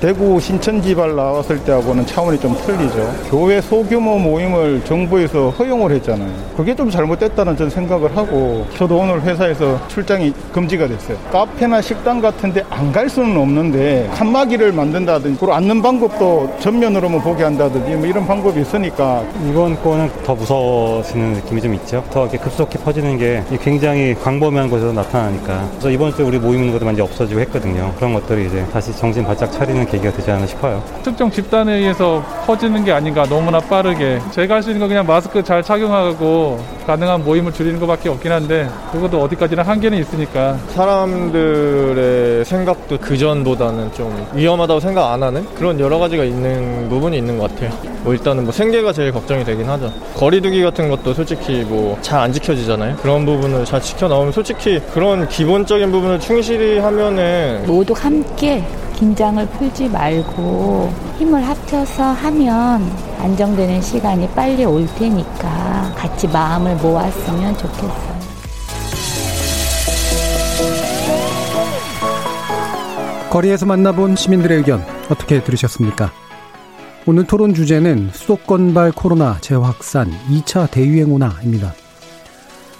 [0.00, 3.14] 대구 신천지발 나왔을 때하고는 차원이 좀 틀리죠.
[3.30, 6.30] 교회 소규모 모임을 정부에서 허용을 했잖아요.
[6.56, 11.18] 그게 좀 잘못됐다는 전 생각을 하고 저도 오늘 회사에서 출장이 금지가 됐어요.
[11.32, 17.96] 카페나 식당 같은데 안 갈 수는 없는데 칸막이를 만든다든지 그리고 앉는 방법도 전면으로만 보게 한다든지
[17.96, 22.02] 뭐 이런 방법이 있으니까 이번 건은 더 무서워지는 느낌이 좀 있죠.
[22.10, 25.68] 더 이렇게 급속히 퍼지는 게 굉장히 광범위한 곳에서 나타나니까.
[25.72, 27.92] 그래서 이번 주에 우리 모이는 것도 많이 없어지고 했거든요.
[27.96, 30.82] 그런 것들이 이제 다시 정신 바짝 차리는 계기가 되지 않나 싶어요.
[31.02, 35.42] 특정 집단에 의해서 퍼지는 게 아닌가 너무나 빠르게 제가 할 수 있는 건 그냥 마스크
[35.42, 43.92] 잘 착용하고 가능한 모임을 줄이는 것밖에 없긴 한데 그것도 어디까지나 한계는 있으니까 사람들의 생각도 그전보다는
[43.94, 47.70] 좀 위험하다고 생각 안 하는 그런 여러 가지가 있는 부분이 있는 것 같아요.
[48.02, 49.92] 뭐 일단은 뭐 생계가 제일 걱정이 되긴 하죠.
[50.16, 52.96] 거리두기 같은 것도 솔직히 뭐 잘 안 지켜지잖아요.
[52.96, 58.64] 그런 부분을 잘 지켜 나오면 솔직히 그런 기본적인 부분을 충실히 하면은 모두 함께
[58.98, 62.82] 긴장을 풀지 말고 힘을 합쳐서 하면
[63.20, 68.18] 안정되는 시간이 빨리 올 테니까 같이 마음을 모았으면 좋겠어요.
[73.30, 76.10] 거리에서 만나본 시민들의 의견 어떻게 들으셨습니까?
[77.06, 81.72] 오늘 토론 주제는 수도권발 코로나 재확산 2차 대유행오나입니다.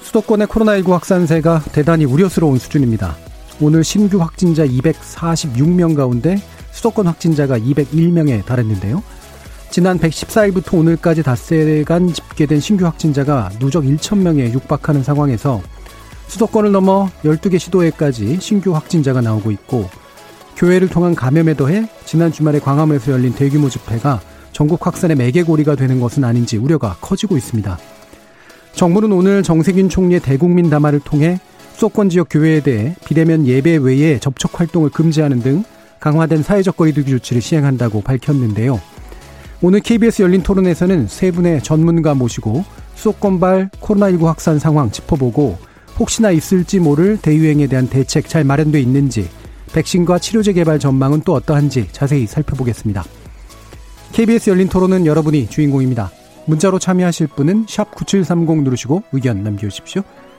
[0.02, 3.27] 수도권의 코로나19 확산세가 대단히 우려스러운 수준입니다.
[3.60, 6.36] 오늘 신규 확진자 246명 가운데
[6.70, 9.02] 수도권 확진자가 201명에 달했는데요.
[9.70, 15.60] 지난 114일부터 오늘까지 닷새간 집계된 신규 확진자가 누적 1,000명에 육박하는 상황에서
[16.28, 19.88] 수도권을 넘어 12개 시도에까지 신규 확진자가 나오고 있고
[20.56, 24.20] 교회를 통한 감염에 더해 지난 주말에 광화문에서 열린 대규모 집회가
[24.52, 27.78] 전국 확산의 매개고리가 되는 것은 아닌지 우려가 커지고 있습니다.
[28.72, 31.40] 정부는 오늘 정세균 총리의 대국민 담화를 통해
[31.78, 35.62] 수도권 지역 교회에 대해 비대면 예배 외에 접촉 활동을 금지하는 등
[36.00, 38.80] 강화된 사회적 거리두기 조치를 시행한다고 밝혔는데요.
[39.62, 42.64] 오늘 KBS 열린 토론에서는 세 분의 전문가 모시고
[42.96, 45.56] 수도권발 코로나19 확산 상황 짚어보고
[46.00, 49.28] 혹시나 있을지 모를 대유행에 대한 대책 잘 마련돼 있는지
[49.72, 53.04] 백신과 치료제 개발 전망은 또 어떠한지 자세히 살펴보겠습니다.
[54.10, 56.10] KBS 열린 토론은 여러분이 주인공입니다.
[56.46, 60.02] 문자로 참여하실 분은 9730 누르시고 의견 남겨주십시오.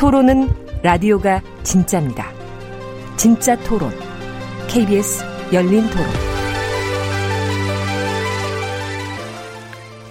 [0.00, 0.48] 토론은
[0.82, 2.32] 라디오가 진짜입니다.
[3.18, 3.92] 진짜 토론,
[4.66, 5.22] KBS
[5.52, 6.06] 열린 토론.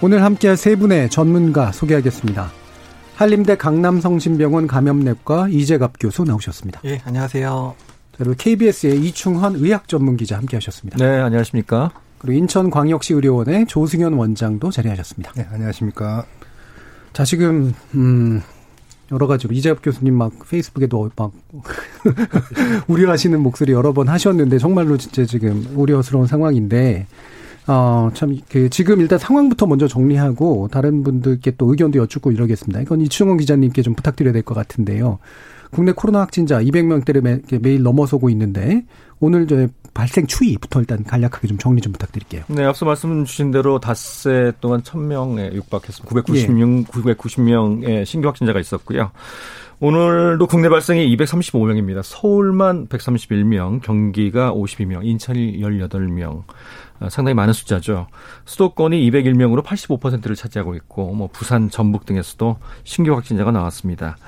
[0.00, 2.52] 오늘 함께할 세 분의 전문가 소개하겠습니다.
[3.16, 6.82] 한림대 강남성심병원 감염내과 이재갑 교수 나오셨습니다.
[6.84, 7.74] 예, 안녕하세요.
[8.16, 10.98] 그리고 KBS의 이충헌 의학 전문 기자 함께 하셨습니다.
[11.04, 11.90] 네, 안녕하십니까.
[12.18, 15.32] 그리고 인천광역시 의료원의 조승현 원장도 자리하셨습니다.
[15.32, 16.26] 네, 안녕하십니까.
[17.12, 18.40] 자, 지금 음
[19.12, 21.32] 여러 가지로 이재엽 교수님 막 페이스북에도 막
[22.88, 27.06] 우려하시는 목소리 여러 번 하셨는데 정말로 진짜 지금 우려스러운 상황인데
[27.66, 32.80] 어, 참, 그, 지금 일단 상황부터 먼저 정리하고, 다른 분들께 또 의견도 여쭙고 이러겠습니다.
[32.80, 35.18] 이건 이충원 기자님께 좀 부탁드려야 될 것 같은데요.
[35.70, 38.84] 국내 코로나 확진자 200명대를 매, 매일 넘어서고 있는데,
[39.20, 42.44] 오늘 저 발생 추이부터 일단 간략하게 좀 정리 좀 부탁드릴게요.
[42.48, 46.08] 네, 앞서 말씀 주신 대로 닷새 동안 1000명에 육박했습니다.
[46.08, 47.14] 996, 예.
[47.14, 49.10] 990명의 신규 확진자가 있었고요.
[49.82, 52.02] 오늘도 국내 발생이 235명입니다.
[52.02, 56.42] 서울만 131명, 경기가 52명, 인천이 18명.
[57.08, 58.06] 상당히 많은 숫자죠.
[58.44, 64.18] 수도권이 201명으로 85%를 차지하고 있고, 뭐 부산, 전북 등에서도 신규 확진자가 나왔습니다.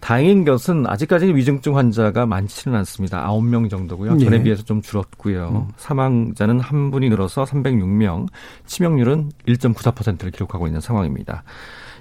[0.00, 3.26] 다행인 것은 아직까지는 위중증 환자가 많지는 않습니다.
[3.28, 4.18] 9명 정도고요.
[4.18, 4.42] 전에 예.
[4.42, 5.66] 비해서 좀 줄었고요.
[5.68, 5.72] 음.
[5.76, 8.26] 사망자는 한 분이 늘어서 306명,
[8.66, 11.42] 치명률은 1.94%를 기록하고 있는 상황입니다.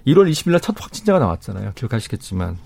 [0.07, 1.71] 1월 20일 날 첫 확진자가 나왔잖아요.
[1.75, 2.57] 기억하시겠지만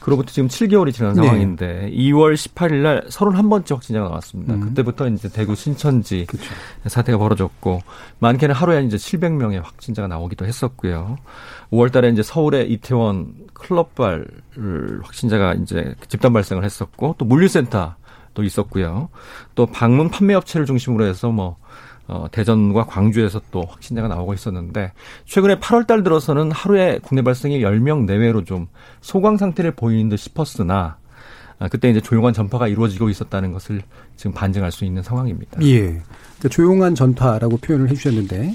[0.00, 1.22] 그로부터 지금 7개월이 지난 네.
[1.22, 4.54] 상황인데 2월 18일 날 31번째 확진자가 나왔습니다.
[4.54, 4.60] 음.
[4.60, 6.42] 그때부터 이제 대구 신천지 그쵸.
[6.86, 7.82] 사태가 벌어졌고
[8.18, 11.18] 많게는 하루에 이제 700명의 확진자가 나오기도 했었고요.
[11.70, 14.26] 5월 달에 이제 서울의 이태원 클럽발
[15.02, 17.94] 확진자가 이제 집단 발생을 했었고 또 물류센터
[18.32, 19.08] 도 있었고요.
[19.56, 21.56] 또 방문 판매 업체를 중심으로 해서 뭐
[22.10, 24.92] 어, 대전과 광주에서 또 확진자가 나오고 있었는데
[25.26, 28.66] 최근에 8월 달 들어서는 하루에 국내 발생이 10명 내외로 좀
[29.00, 30.96] 소강 상태를 보이는 듯 싶었으나
[31.60, 33.82] 아, 그때 이제 조용한 전파가 이루어지고 있었다는 것을
[34.16, 35.62] 지금 반증할 수 있는 상황입니다.
[35.62, 35.82] 예.
[35.82, 38.54] 그러니까 조용한 전파라고 표현을 해주셨는데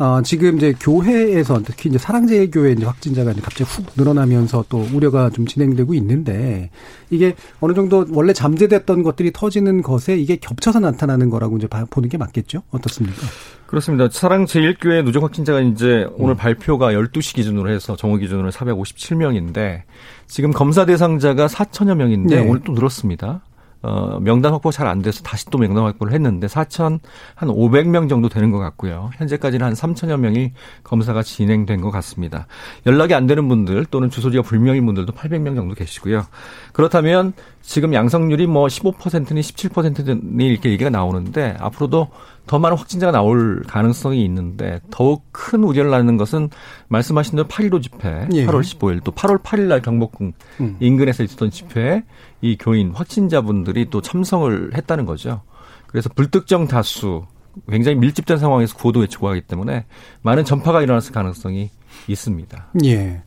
[0.00, 4.88] 어, 지금 이제 교회에서 특히 이제 사랑제일 교회 이제 확진자가 이제 갑자기 훅 늘어나면서 또
[4.94, 6.70] 우려가 좀 진행되고 있는데
[7.10, 12.16] 이게 어느 정도 원래 잠재됐던 것들이 터지는 것에 이게 겹쳐서 나타나는 거라고 이제 보는 게
[12.16, 12.62] 맞겠죠?
[12.70, 13.18] 어떻습니까?
[13.66, 14.08] 그렇습니다.
[14.10, 16.36] 사랑제일교회 누적 확진자가 이제 오늘 음.
[16.38, 19.82] 발표가 12시 기준으로 해서 정오 기준으로 457명인데
[20.26, 22.48] 지금 검사 대상자가 4천여 명인데 네.
[22.48, 23.42] 오늘 또 늘었습니다.
[23.82, 26.98] 어, 명단 확보 잘 안 돼서 다시 또 명단 확보를 했는데 4천
[27.34, 29.10] 한 500명 정도 되는 것 같고요.
[29.14, 30.52] 현재까지는 한 3천여 명이
[30.84, 32.46] 검사가 진행된 것 같습니다.
[32.86, 36.26] 연락이 안 되는 분들 또는 주소지가 불명인 분들도 800명 정도 계시고요.
[36.72, 37.32] 그렇다면
[37.62, 42.08] 지금 양성률이 뭐 15%니 17%니 이렇게 얘기가 나오는데 앞으로도
[42.50, 46.50] 더 많은 확진자가 나올 가능성이 있는데 더욱 큰 우려를 낳는 것은
[46.88, 48.44] 말씀하신 대로 8.15 집회, 예.
[48.44, 50.76] 8월 15일 또 8월 8일 날 경복궁 음.
[50.80, 52.02] 인근에서 있었던 집회에
[52.40, 55.42] 이 교인 확진자분들이 또 참석을 했다는 거죠.
[55.86, 57.24] 그래서 불특정 다수
[57.68, 59.86] 굉장히 밀집된 상황에서 구호도 외치고 하기 때문에
[60.22, 61.70] 많은 전파가 일어났을 가능성이
[62.08, 62.66] 있습니다.
[62.84, 63.22] 예.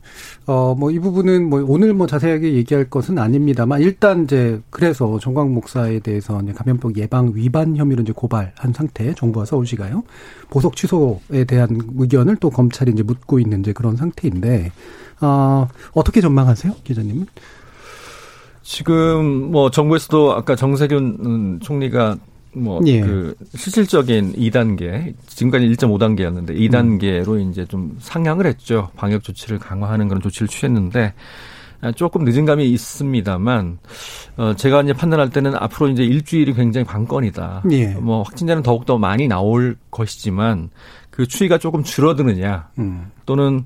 [0.45, 5.54] 어, 뭐, 이 부분은 뭐, 오늘 뭐 자세하게 얘기할 것은 아닙니다만, 일단 이제, 그래서 정광
[5.54, 10.04] 목사에 대해서 이제 감염병 예방 위반 혐의로 이제 고발한 상태, 정부와 서울시가요.
[10.50, 14.71] 보석 취소에 대한 의견을 또 검찰이 이제 묻고 있는 이제 그런 상태인데,
[15.21, 17.27] 어, 어떻게 전망하세요, 기자님은?
[18.63, 22.18] 지금 뭐 정부에서도 아까 정세균 총리가
[22.53, 23.57] 뭐그 예.
[23.57, 27.50] 실질적인 2단계 지금까지 1.5단계였는데 2단계로 음.
[27.50, 28.89] 이제 좀 상향을 했죠.
[28.95, 31.13] 방역 조치를 강화하는 그런 조치를 취했는데
[31.81, 33.79] 아, 조금 늦은 감이 있습니다만
[34.38, 37.63] 어 제가 이제 판단할 때는 앞으로 이제 일주일이 굉장히 관건이다.
[37.71, 37.88] 예.
[37.95, 40.69] 뭐 확진자는 더욱 더 많이 나올 것이지만
[41.09, 43.11] 그 추이가 조금 줄어드느냐 음.
[43.25, 43.65] 또는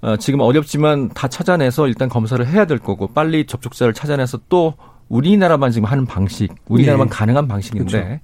[0.00, 4.74] 어 지금 어렵지만 다 찾아내서 일단 검사를 해야 될 거고 빨리 접촉자를 찾아내서 또
[5.08, 7.14] 우리나라만 지금 하는 방식, 우리나라만 네.
[7.14, 8.20] 가능한 방식인데 그렇죠.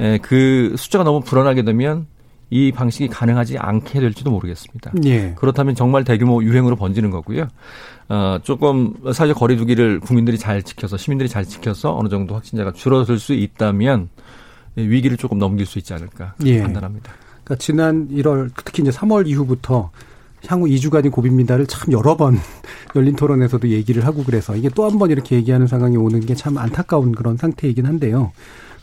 [0.00, 2.06] 에, 그 숫자가 너무 불어나게 되면
[2.50, 4.92] 이 방식이 가능하지 않게 될지도 모르겠습니다.
[5.04, 5.32] 예.
[5.36, 7.48] 그렇다면 정말 대규모 유행으로 번지는 거고요.
[8.08, 13.32] 어, 조금 사회적 거리두기를 국민들이 잘 지켜서 시민들이 잘 지켜서 어느 정도 확진자가 줄어들 수
[13.32, 14.08] 있다면
[14.76, 16.60] 위기를 조금 넘길 수 있지 않을까 예.
[16.60, 17.12] 판단합니다.
[17.44, 19.90] 그러니까 지난 1월 특히 이제 3월 이후부터
[20.48, 22.36] 향후 2주간이 고비입니다를 참 여러 번
[22.96, 26.58] 열린 토론에서도 얘기를 하고 그래서 이게 또 한 번 이렇게 얘기하는 상황이 오는 게 참
[26.58, 28.32] 안타까운 그런 상태이긴 한데요.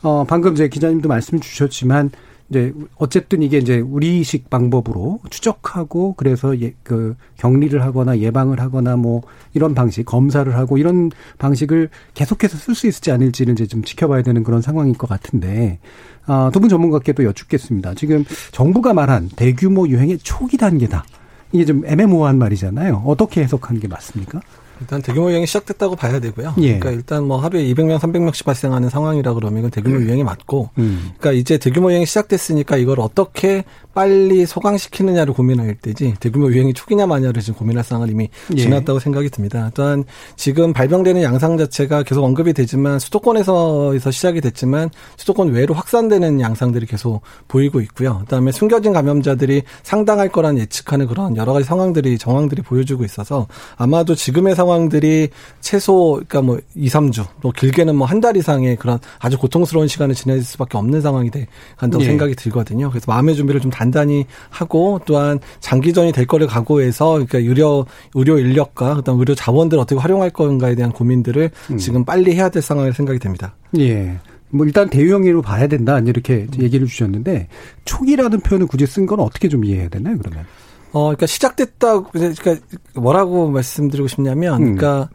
[0.04, 2.12] 어, 방금 제 기자님도 말씀 주셨지만
[2.50, 9.22] 이제 어쨌든 이게 이제 우리식 방법으로 추적하고 그래서 예, 그 격리를 하거나 예방을 하거나 뭐
[9.54, 14.44] 이런 방식 검사를 하고 이런 방식을 계속해서 쓸 수 있을지 아닐지는 이제 좀 지켜봐야 되는
[14.44, 15.80] 그런 상황일 것 같은데
[16.26, 17.94] 아, 두 분 전문가께도 여쭙겠습니다.
[17.94, 21.06] 지금 정부가 말한 대규모 유행의 초기 단계다.
[21.52, 23.04] 이게 좀 애매모호한 말이잖아요.
[23.06, 24.42] 어떻게 해석하는 게 맞습니까?
[24.82, 26.56] 일단 대규모 유행이 시작됐다고 봐야 되고요.
[26.58, 26.80] 예.
[26.80, 30.02] 그러니까 일단 뭐 하루에 200명, 300명씩 발생하는 상황이라 그러면 이건 대규모 음.
[30.02, 31.12] 유행이 맞고, 음.
[31.20, 33.64] 그러니까 이제 대규모 유행이 시작됐으니까 이걸 어떻게
[33.94, 38.62] 빨리 소강시키느냐를 고민할 때지 대규모 유행이 초기냐 마냐를 지금 고민할 상황을 이미 예.
[38.62, 39.72] 지났다고 생각이 듭니다.
[39.74, 40.06] 또한
[40.38, 47.22] 지금 발병되는 양상 자체가 계속 언급이 되지만 수도권에서 시작이 됐지만 수도권 외로 확산되는 양상들이 계속
[47.48, 48.20] 보이고 있고요.
[48.20, 54.56] 그다음에 숨겨진 감염자들이 상당할 거란 예측하는 그런 여러 가지 상황들이 정황들이 보여주고 있어서 아마도 지금의
[54.56, 59.88] 상황들이 최소 그러니까 뭐 2, 3주 또 길게는 뭐 한 달 이상의 그런 아주 고통스러운
[59.88, 62.08] 시간을 지낼 수밖에 없는 상황이 돼 간다고 예.
[62.08, 62.90] 생각이 들거든요.
[62.92, 68.96] 그래서 마음의 준비를 좀 단단히 하고 또한 장기전이 될 거를 각오해서 그러니까 의료 의료 인력과
[68.96, 71.78] 그다음 의료 자원들을 어떻게 활용할 건가에 대한 고민들을 음.
[71.78, 73.56] 지금 빨리 해야 될 상황이라고 생각이 됩니다.
[73.80, 74.20] 예.
[74.50, 77.48] 뭐 일단 대유행으로 봐야 된다 이렇게 얘기를 주셨는데
[77.86, 80.46] 초기라는 표현을 굳이 쓴 건 어떻게 좀 이해해야 되나요 그러면?
[80.92, 82.56] 어, 그러니까 시작됐다 그러니까
[82.96, 84.76] 뭐라고 말씀드리고 싶냐면, 음.
[84.76, 85.10] 그러니까,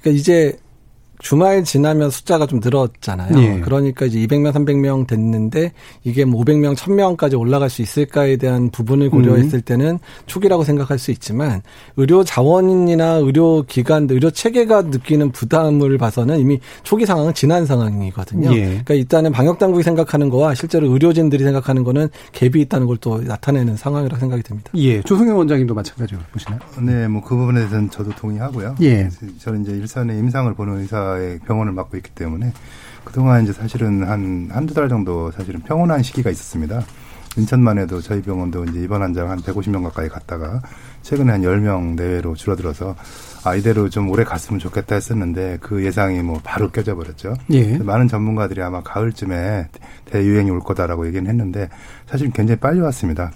[0.00, 0.58] 그러니까 이제
[1.20, 3.38] 주말 지나면 숫자가 좀 늘었잖아요.
[3.42, 3.60] 예.
[3.60, 5.72] 그러니까 이제 200명, 300명 됐는데
[6.04, 9.62] 이게 뭐 500명, 1000명까지 올라갈 수 있을까에 대한 부분을 고려했을 음.
[9.62, 11.62] 때는 초기라고 생각할 수 있지만
[11.96, 18.52] 의료 자원이나 의료 기관, 의료 체계가 느끼는 부담을 봐서는 이미 초기 상황은 지난 상황이거든요.
[18.54, 18.60] 예.
[18.66, 23.76] 그러니까 일단은 방역 당국이 생각하는 거와 실제로 의료진들이 생각하는 거는 갭이 있다는 걸 또 나타내는
[23.76, 24.70] 상황이라고 생각이 됩니다.
[24.76, 25.00] 예.
[25.02, 26.60] 조승현 원장님도 마찬가지로 보시나요?
[26.80, 28.74] 네, 뭐 그 부분에 대해서는 저도 동의하고요.
[28.82, 29.08] 예.
[29.38, 32.52] 저는 이제 일선에 임상을 보는 의사 의사의 병원을 맡고 있기 때문에
[33.04, 36.82] 그동안 이제 사실은 한 한두 달 정도 사실은 평온한 시기가 있었습니다.
[37.36, 40.60] 인천만 해도 저희 병원도 이제 입원 환자가 한 150명 가까이 갔다가
[41.02, 42.96] 최근에 한 10명 내외로 줄어들어서
[43.44, 47.34] 아, 이대로 좀 오래 갔으면 좋겠다 했었는데 그 예상이 뭐 바로 깨져 버렸죠.
[47.52, 47.78] 예.
[47.78, 49.68] 많은 전문가들이 아마 가을쯤에
[50.06, 51.68] 대유행이 올 거다라고 얘기는 했는데
[52.06, 53.30] 사실 굉장히 빨리 왔습니다.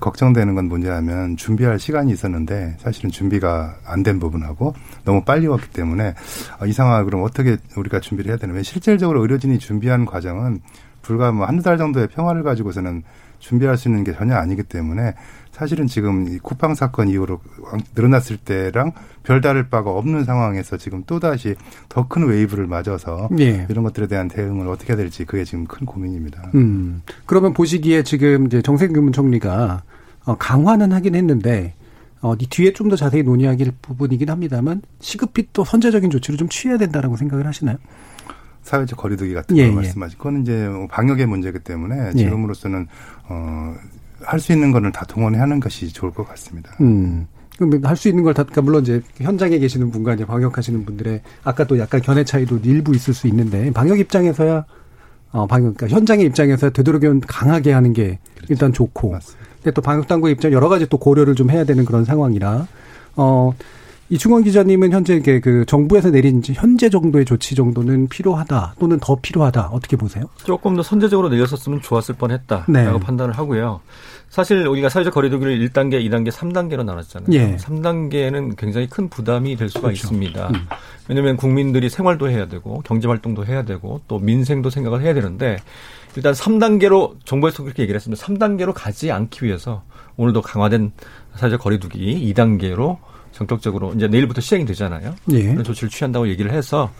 [0.00, 4.74] 걱정되는 건 뭐냐면 준비할 시간이 있었는데 사실은 준비가 안 된 부분하고
[5.04, 6.14] 너무 빨리 왔기 때문에
[6.60, 8.52] 아, 이 상황을 그럼 어떻게 우리가 준비를 해야 되나.
[8.54, 10.60] 왜 실질적으로 의료진이 준비하는 과정은
[11.02, 13.02] 불과 뭐 한두 달 정도의 평화를 가지고서는
[13.38, 15.14] 준비할 수 있는 게 전혀 아니기 때문에
[15.56, 17.40] 사실은 지금 이 쿠팡 사건 이후로
[17.94, 21.54] 늘어났을 때랑 별다를 바가 없는 상황에서 지금 또다시
[21.88, 23.66] 더 큰 wave를 맞아서 예.
[23.70, 26.50] 이런 것들에 대한 대응을 어떻게 해야 될지 그게 지금 큰 고민입니다.
[26.56, 27.00] 음.
[27.24, 29.82] 그러면 보시기에 지금 이제 정세균 총리가
[30.26, 31.72] 어, 강화는 하긴 했는데
[32.20, 36.76] 어, 이 뒤에 좀 더 자세히 논의하길 부분이긴 합니다만 시급히 또 선제적인 조치를 좀 취해야
[36.76, 37.78] 된다라고 생각을 하시나요?
[38.62, 39.74] 사회적 거리두기 같은 예, 거 예.
[39.74, 42.18] 말씀하신 그건 이제 뭐 방역의 문제이기 때문에 예.
[42.18, 42.86] 지금으로서는
[43.30, 43.74] 어,
[44.22, 46.72] 할 수 있는 거는 다 동원해 하는 것이 좋을 것 같습니다.
[46.80, 47.26] 음.
[47.84, 51.78] 할수 있는 걸 다, 그러니까 물론 이제 현장에 계시는 분과 이제 방역하시는 분들의 아까 또
[51.78, 54.66] 약간 견해 차이도 일부 있을 수 있는데 방역 입장에서야
[55.32, 58.52] 어, 방역, 그러니까 현장의 입장에서 되도록이면 강하게 하는 게 그렇죠.
[58.52, 59.10] 일단 좋고.
[59.10, 59.46] 맞습니다.
[59.56, 62.66] 근데 또 방역 당국 입장 여러 가지 또 고려를 좀 해야 되는 그런 상황이라,
[63.16, 63.54] 어,
[64.08, 69.96] 이충원 기자님은 현재 그 정부에서 내린 현재 정도의 조치 정도는 필요하다 또는 더 필요하다 어떻게
[69.96, 70.26] 보세요?
[70.44, 72.86] 조금 더 선제적으로 내렸었으면 좋았을 뻔했다라고 네.
[73.00, 73.80] 판단을 하고요.
[74.28, 77.28] 사실 우리가 사회적 거리두기를 1단계, 2단계, 3단계로 나눴잖아요.
[77.32, 77.56] 예.
[77.56, 79.94] 3단계는 굉장히 큰 부담이 될 수가 그렇죠.
[79.94, 80.48] 있습니다.
[80.48, 80.54] 음.
[81.08, 85.58] 왜냐하면 국민들이 생활도 해야 되고 경제 활동도 해야 되고 또 민생도 생각을 해야 되는데
[86.16, 88.22] 일단 3단계로 정부에서 그렇게 얘기를 했습니다.
[88.24, 89.82] 3단계로 가지 않기 위해서
[90.16, 90.92] 오늘도 강화된
[91.34, 92.98] 사회적 거리두기 2단계로
[93.36, 95.14] 전격적으로 이제 내일부터 시행이 되잖아요.
[95.32, 95.42] 예.
[95.50, 96.90] 그런 조치를 취한다고 얘기를 해서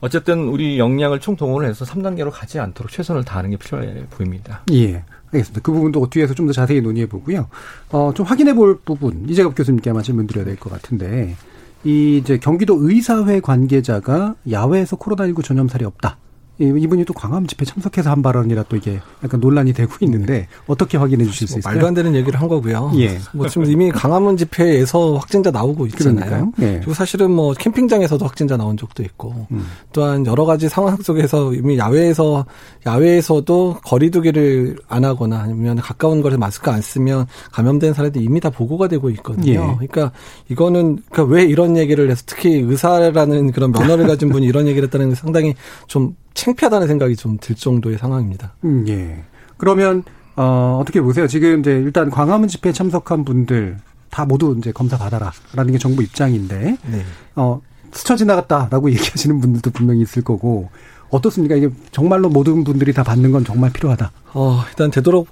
[0.00, 4.62] 어쨌든 우리 역량을 총동원을 해서 3단계로 가지 않도록 최선을 다하는 게 필요해 보입니다.
[4.72, 5.02] 예.
[5.32, 5.60] 알겠습니다.
[5.62, 7.48] 그 부분도 뒤에서 좀 더 자세히 논의해 보고요.
[7.90, 11.36] 어, 좀 확인해 볼 부분, 이재갑 교수님께 아마 질문 드려야 될 것 같은데,
[11.84, 16.16] 이 이제 경기도 의사회 관계자가 야외에서 코로나19 전염살이 없다.
[16.58, 21.24] 이분이 또 광화문 집회 참석해서 한 발언이라 또 이게 약간 논란이 되고 있는데 어떻게 확인해
[21.24, 21.74] 주실 수뭐 있을까요?
[21.74, 22.92] 말도 안 되는 얘기를 한 거고요.
[22.96, 23.18] 예.
[23.32, 26.52] 뭐 지금 이미 광화문 집회에서 확진자 나오고 있잖아요.
[26.60, 26.76] 예.
[26.76, 29.66] 그리고 사실은 뭐 캠핑장에서도 확진자 나온 적도 있고 음.
[29.92, 32.46] 또한 여러 가지 상황 속에서 이미 야외에서
[32.86, 38.86] 야외에서도 거리두기를 안 하거나 아니면 가까운 거리에 마스크 안 쓰면 감염된 사례들이 이미 다 보고가
[38.86, 39.52] 되고 있거든요.
[39.52, 39.56] 예.
[39.56, 40.12] 그러니까
[40.48, 45.10] 이거는 그러니까 왜 이런 얘기를 해서 특히 의사라는 그런 면허를 가진 분이 이런 얘기를 했다는
[45.10, 45.54] 게 상당히
[45.88, 48.52] 좀 창피하다는 생각이 좀 들 정도의 상황입니다.
[48.64, 49.22] 음, 예.
[49.56, 50.02] 그러면
[50.36, 51.26] 어, 어떻게 보세요?
[51.26, 53.78] 지금 이제 일단 광화문 집회에 참석한 분들
[54.10, 57.02] 다 모두 이제 검사 받아라라는 게 정부 입장인데 네.
[57.36, 57.60] 어,
[57.92, 60.70] 스쳐 지나갔다라고 얘기하시는 분들도 분명히 있을 거고
[61.10, 61.54] 어떻습니까?
[61.54, 64.10] 이게 정말로 모든 분들이 다 받는 건 정말 필요하다.
[64.32, 65.28] 어, 일단 되도록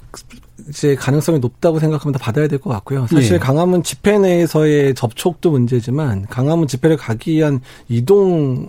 [0.69, 3.09] 이제 가능성이 높다고 생각하면 다 받아야 될 것 같고요.
[3.09, 3.39] 사실 예.
[3.39, 8.69] 강화문 집회 내에서의 접촉도 문제지만 강화문 집회를 가기 위한 이동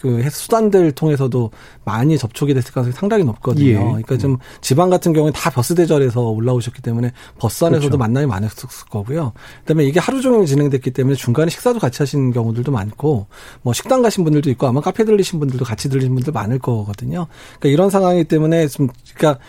[0.00, 1.50] 그 수단들 통해서도
[1.84, 3.66] 많이 접촉이 됐을 가능성이 상당히 높거든요.
[3.66, 3.74] 예.
[3.74, 7.98] 그러니까 좀 지방 같은 경우에 다 버스 대절에서 올라오셨기 때문에 버스 안에서도 그렇죠.
[7.98, 9.32] 만남이 많았을 거고요.
[9.60, 13.26] 그다음에 이게 하루 종일 진행됐기 때문에 중간에 식사도 같이 하신 경우들도 많고
[13.62, 17.26] 뭐 식당 가신 분들도 있고 아마 카페 들리신 분들도 같이 들리신 분들 많을 거거든요.
[17.58, 19.42] 그러니까 이런 상황이기 때문에 좀 그러니까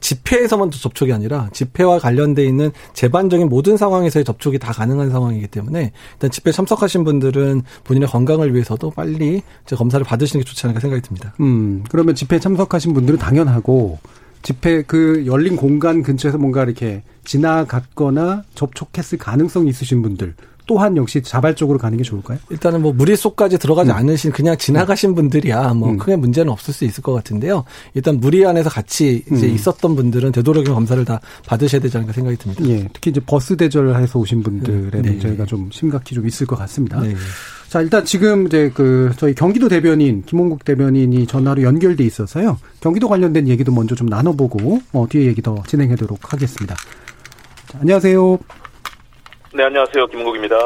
[0.00, 6.30] 집회에서만 접촉이 아니라 집회와 관련돼 있는 재반적인 모든 상황에서의 접촉이 다 가능한 상황이기 때문에 일단
[6.30, 9.42] 집회 참석하신 분들은 본인의 건강을 위해서도 빨리
[9.74, 11.34] 검사 를 받으시는 게 좋지 않을까 생각이 듭니다.
[11.40, 13.98] 음, 그러면 집회 참석하신 분들은 당연하고
[14.42, 20.34] 집회 그 열린 공간 근처에서 뭔가 이렇게 지나갔거나 접촉했을 가능성이 있으신 분들
[20.66, 22.38] 또한 역시 자발적으로 가는 게 좋을까요?
[22.50, 23.96] 일단은 뭐 무리 속까지 들어가지 음.
[23.96, 25.98] 않으신 그냥 지나가신 분들이야 뭐 음.
[25.98, 27.64] 크게 문제는 없을 수 있을 것 같은데요.
[27.94, 29.54] 일단 무리 안에서 같이 이제 음.
[29.54, 32.64] 있었던 분들은 되도록이면 검사를 다 받으셔야 되지 않을까 생각이 듭니다.
[32.68, 32.88] 예.
[32.92, 35.10] 특히 이제 버스 대절해서 오신 분들의 네.
[35.10, 37.00] 문제가 좀 심각히 좀 있을 것 같습니다.
[37.00, 37.14] 네.
[37.68, 42.58] 자, 일단 지금 이제 그 저희 경기도 대변인 김홍국 대변인이 전화로 연결돼 있어서요.
[42.80, 46.74] 경기도 관련된 얘기도 먼저 좀 나눠보고 어, 뒤에 얘기 더 진행하도록 하겠습니다.
[47.66, 48.38] 자, 안녕하세요.
[49.54, 50.06] 네, 안녕하세요.
[50.06, 50.56] 김은국입니다.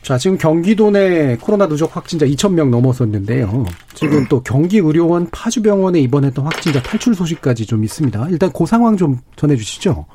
[0.00, 3.64] 자, 지금 경기도 내 코로나 누적 확진자 2,000명 넘었었는데요.
[3.94, 8.26] 지금 또 경기의료원 파주병원에 입원했던 확진자 탈출 소식까지 좀 있습니다.
[8.30, 10.06] 일단 그 상황 좀 전해주시죠.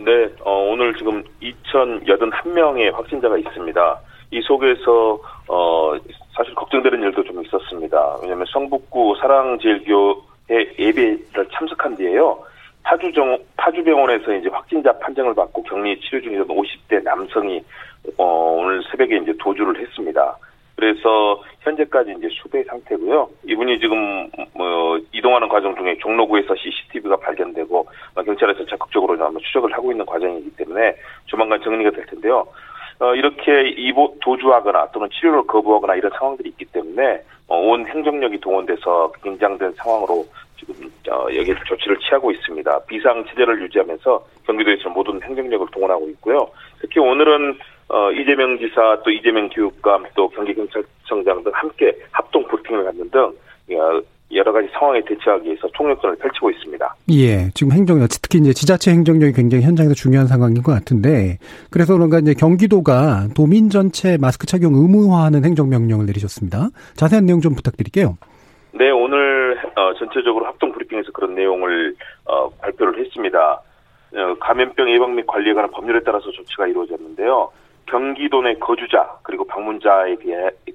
[0.00, 0.12] 네,
[0.44, 4.00] 어, 오늘 지금 2,081명의 확진자가 있습니다.
[4.30, 5.94] 이 속에서 어,
[6.36, 8.18] 사실 걱정되는 일도 좀 있었습니다.
[8.22, 12.38] 왜냐하면 성북구 사랑제일교회 예배를 참석한 뒤에요.
[12.82, 17.60] 파주정, 파주병원에서 이제 확진자 판정을 받고 격리 치료 중이던 50대 남성이
[18.16, 18.24] 어,
[18.58, 20.36] 오늘 새벽에 이제 도주를 했습니다.
[20.76, 23.28] 그래서 현재까지 이제 수배 상태고요.
[23.48, 30.04] 이분이 지금 뭐 이동하는 과정 중에 종로구에서 CCTV가 발견되고 경찰에서 적극적으로 아마 추적을 하고 있는
[30.04, 32.46] 과정이기 때문에 조만간 정리가 될 텐데요.
[32.98, 39.12] 어, 이렇게 이보, 도주하거나 또는 치료를 거부하거나 이런 상황들이 있기 때문에 어, 온 행정력이 동원돼서
[39.22, 40.26] 긴장된 상황으로
[40.58, 42.80] 지금 어, 여기 조치를 취하고 있습니다.
[42.86, 46.48] 비상 체제를 유지하면서 경기도에서 모든 행정력을 동원하고 있고요.
[46.80, 53.10] 특히 오늘은 어, 이재명 지사 또 이재명 교육감 또 경기경찰청장 등 함께 합동 브리핑을 갖는
[53.10, 53.32] 등
[53.78, 54.00] 어,
[54.32, 56.94] 여러 가지 상황에 대처하기 위해서 총력전을 펼치고 있습니다.
[57.12, 61.38] 예, 지금 행정력, 특히 이제 지자체 행정력이 굉장히 현장에서 중요한 상황인 것 같은데,
[61.70, 66.68] 그래서 그런가 이제 경기도가 도민 전체 마스크 착용 의무화하는 행정명령을 내리셨습니다.
[66.94, 68.16] 자세한 내용 좀 부탁드릴게요.
[68.72, 73.60] 네, 오늘 어, 전체적으로 합동 브리핑에서 그런 내용을 어, 발표를 했습니다.
[74.12, 77.50] 어, 감염병 예방 및 관리에 관한 법률에 따라서 조치가 이루어졌는데요.
[77.86, 80.16] 경기도 내 거주자 그리고 방문자에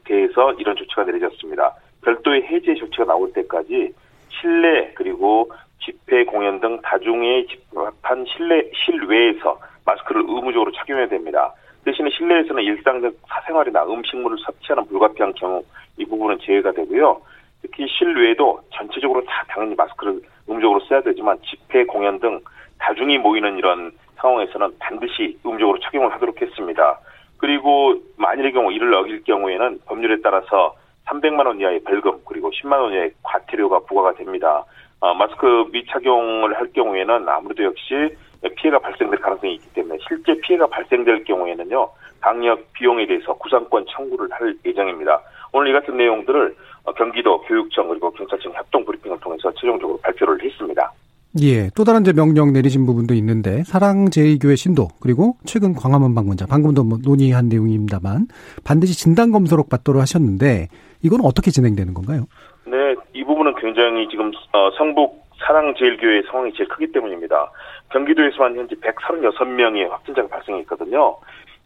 [0.06, 1.76] 대해서 이런 조치가 내려졌습니다.
[2.04, 3.94] 별도의 해제 조치가 나올 때까지
[4.30, 5.52] 실내 그리고
[5.84, 11.54] 집회 공연 등 다중에 집합한 실내 실외에서 마스크를 의무적으로 착용해야 됩니다.
[11.84, 15.64] 대신에 실내에서는 일상적 사생활이나 음식물을 섭취하는 불가피한 경우
[15.98, 17.22] 이 부분은 제외가 되고요.
[17.62, 22.40] 특히 실외에도 전체적으로 다 당연히 마스크를 의무적으로 써야 되지만 집회 공연 등
[22.80, 27.00] 다중이 모이는 이런 상황에서는 반드시 의무적으로 착용을 하도록 했습니다.
[27.38, 30.76] 그리고 만일의 경우 이를 어길 경우에는 법률에 따라서
[31.12, 34.64] 300만 원 이하의 벌금 그리고 10만 원 이하의 과태료가 부과가 됩니다.
[35.02, 38.16] 어, 마스크 미착용을 할 경우에는 아무래도 역시
[38.56, 41.90] 피해가 발생될 가능성이 있기 때문에 실제 피해가 발생될 경우에는요
[42.22, 45.22] 방역 비용에 대해서 구상권 청구를 할 예정입니다.
[45.54, 46.56] 오늘 이 같은 내용들을
[46.98, 50.92] 경기도 교육청 그리고 경찰청 협동 브리핑을 통해서 최종적으로 발표를 했습니다.
[51.40, 56.84] 예, 또 다른 이제 명령 내리신 부분도 있는데 사랑제일교회 신도 그리고 최근 광화문 방문자 방금도
[56.84, 58.28] 뭐 논의한 내용입니다만
[58.66, 60.68] 반드시 진단 검사로 받도록 하셨는데
[61.02, 62.26] 이건 어떻게 진행되는 건가요?
[62.66, 67.50] 네, 이 부분은 굉장히 지금 어, 성북 사랑제일교회 상황이 제일 크기 때문입니다.
[67.92, 71.16] 경기도에서만 현재 136명의 확진자가 발생했거든요.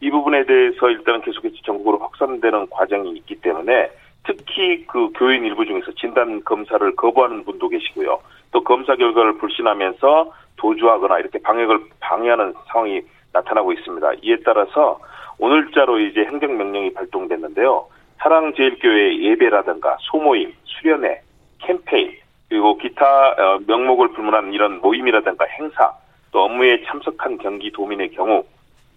[0.00, 3.90] 이 부분에 대해서 일단은 계속해서 전국으로 확산되는 과정이 있기 때문에
[4.26, 8.20] 특히 그 교인 일부 중에서 진단 검사를 거부하는 분도 계시고요.
[8.50, 14.12] 또 검사 결과를 불신하면서 도주하거나 이렇게 방역을 방해하는 상황이 나타나고 있습니다.
[14.22, 14.98] 이에 따라서
[15.38, 17.86] 오늘자로 이제 행정명령이 발동됐는데요.
[18.18, 21.20] 사랑제일교회 예배라든가 소모임, 수련회,
[21.58, 22.12] 캠페인,
[22.48, 25.92] 그리고 기타 어, 명목을 불문하는 이런 모임이라든가 행사,
[26.32, 28.44] 또 업무에 참석한 경기 도민의 경우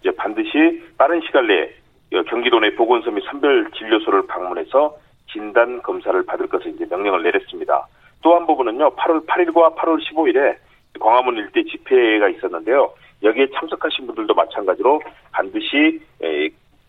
[0.00, 1.70] 이제 반드시 빠른 시간 내에
[2.28, 4.96] 경기도 내 보건소 및 선별 진료소를 방문해서
[5.32, 7.86] 진단 검사를 받을 것을 이제 명령을 내렸습니다.
[8.22, 10.56] 또 한 부분은요, 8월 8일과 8월 15일에
[11.00, 12.92] 광화문 일대 집회가 있었는데요.
[13.22, 15.00] 여기에 참석하신 분들도 마찬가지로
[15.32, 16.00] 반드시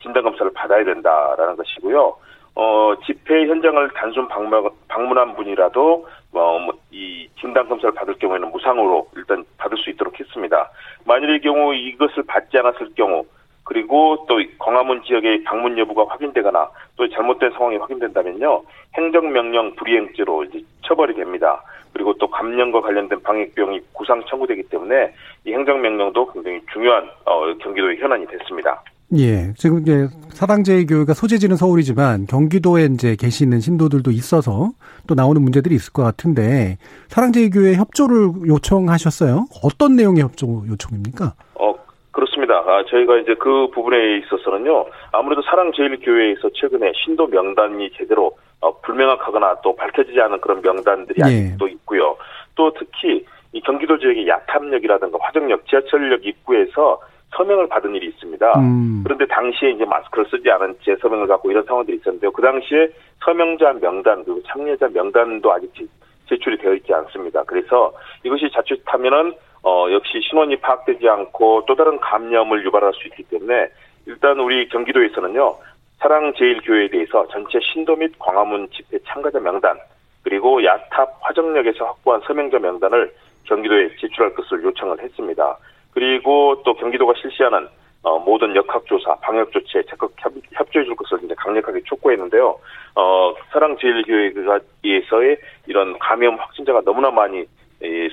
[0.02, 2.16] 진단 검사를 받아야 된다라는 것이고요.
[2.56, 9.10] 어, 집회 현장을 단순 방문, 방문한 분이라도 어, 뭐, 이 진단 검사를 받을 경우에는 무상으로
[9.16, 10.70] 일단 받을 수 있도록 했습니다.
[11.06, 13.26] 만일의 경우 이것을 받지 않았을 경우
[13.72, 18.64] 그리고 또 광화문 지역의 방문 여부가 확인되거나 또 잘못된 상황이 확인된다면요
[18.96, 21.64] 행정명령 불이행죄로 이제 처벌이 됩니다.
[21.94, 25.14] 그리고 또 감염과 관련된 방역 비용이 구상 청구되기 때문에
[25.46, 28.84] 이 행정명령도 굉장히 중요한 어, 경기도의 현안이 됐습니다.
[29.18, 34.72] 예, 지금 이제 사랑제일교회가 소재지는 서울이지만 경기도에 이제 계시는 신도들도 있어서
[35.08, 39.46] 또 나오는 문제들이 있을 것 같은데 사랑제일교회 협조를 요청하셨어요?
[39.64, 41.36] 어떤 내용의 협조 요청입니까?
[41.56, 41.74] 어,
[42.12, 42.56] 그렇습니다.
[42.68, 49.76] 아, 저희가 이제 그 부분에 있어서는요, 아무래도 사랑제일교회에서 최근에 신도 명단이 제대로 어, 불명확하거나 또
[49.76, 51.72] 밝혀지지 않은 그런 명단들이 아직도 예.
[51.74, 52.16] 있고요.
[52.56, 57.02] 또 특히 이 경기도 지역의 야탐역이라든가 화정역, 지하철역 입구에서
[57.36, 58.60] 서명을 받은 일이 있습니다.
[58.60, 59.02] 음.
[59.04, 62.32] 그런데 당시에 이제 마스크를 쓰지 않은 채 서명을 갖고 이런 상황들이 있었는데요.
[62.32, 62.90] 그 당시에
[63.24, 65.90] 서명자 명단 그리고 참여자 명단도 아직
[66.28, 67.44] 제출이 되어 있지 않습니다.
[67.44, 67.94] 그래서
[68.24, 73.68] 이것이 자칫하면은 어 역시 신원이 파악되지 않고 또 다른 감염을 유발할 수 있기 때문에
[74.06, 75.56] 일단 우리 경기도에서는요.
[76.00, 79.78] 사랑제일교회에 대해서 전체 신도 및 광화문 집회 참가자 명단
[80.24, 85.58] 그리고 야탑 화정역에서 확보한 서명자 명단을 경기도에 제출할 것을 요청을 했습니다.
[85.94, 87.68] 그리고 또 경기도가 실시하는
[88.04, 92.60] 어, 모든 역학조사, 방역조치에 적극 협 조해 줄 것을 이제 강력하게 촉구했는데요.
[92.96, 97.46] 어, 사랑제일교회에서의 이런 감염 확진자가 너무나 많이 이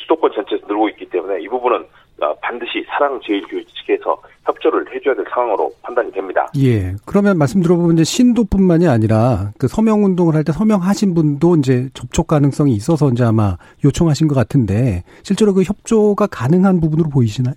[0.00, 1.84] 수도권 전체에서 늘고 있기 때문에 이 부분은
[2.20, 6.48] 어, 반드시 사랑제일교회 측에서 협조를 해줘야 될 상황으로 판단이 됩니다.
[6.58, 6.94] 예.
[7.06, 12.26] 그러면 말씀 들어보면 이제 신도뿐만이 아니라 그 서명 운동을 할 때 서명하신 분도 이제 접촉
[12.26, 17.54] 가능성이 있어서 이제 아마 요청하신 것 같은데 실제로 그 협조가 가능한 부분으로 보이시나요?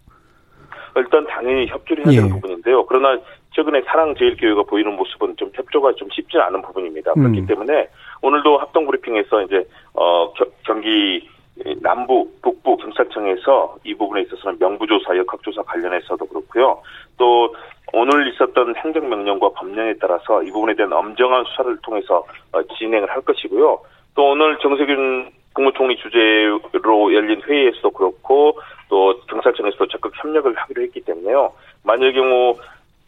[0.96, 2.32] 일단 당연히 협조를 해야 되는 예.
[2.34, 2.86] 부분인데요.
[2.86, 3.20] 그러나
[3.56, 7.14] 최근에 사랑제일교회가 보이는 모습은 좀 협조가 좀 쉽지 않은 부분입니다.
[7.14, 7.46] 그렇기 음.
[7.48, 7.88] 때문에
[8.22, 11.28] 오늘도 합동 브리핑에서 이제 어 겨, 경기
[11.82, 16.82] 남부, 북부 경찰청에서 이 부분에 있어서는 명부조사, 역학조사 관련해서도 그렇고요.
[17.17, 17.54] 또
[17.93, 23.80] 오늘 있었던 행정명령과 법령에 따라서 이 부분에 대한 엄정한 수사를 통해서 어, 진행을 할 것이고요.
[24.15, 28.58] 또 오늘 정세균 국무총리 주재로 열린 회의에서도 그렇고
[28.89, 31.52] 또 경찰청에서도 적극 협력을 하기로 했기 때문에요.
[31.84, 32.58] 만일 경우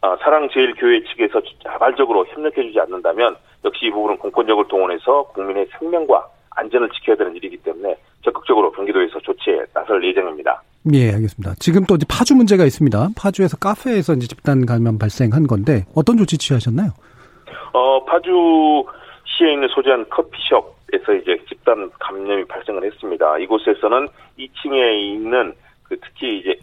[0.02, 7.16] 아, 사랑제일교회 측에서 자발적으로 협력해주지 않는다면 역시 이 부분은 공권력을 동원해서 국민의 생명과 안전을 지켜야
[7.16, 10.62] 되는 일이기 때문에 적극적으로 경기도에서 조치에 나설 예정입니다.
[10.92, 11.54] 예, 알겠습니다.
[11.58, 13.08] 지금 또 이제 파주 문제가 있습니다.
[13.16, 16.90] 파주에서 카페에서 이제 집단 감염 발생한 건데 어떤 조치 취하셨나요?
[17.72, 18.84] 어, 파주
[19.24, 23.38] 시에 있는 소재한 커피숍에서 이제 집단 감염이 발생을 했습니다.
[23.38, 26.58] 이곳에서는 2층에 있는 그 특히 이제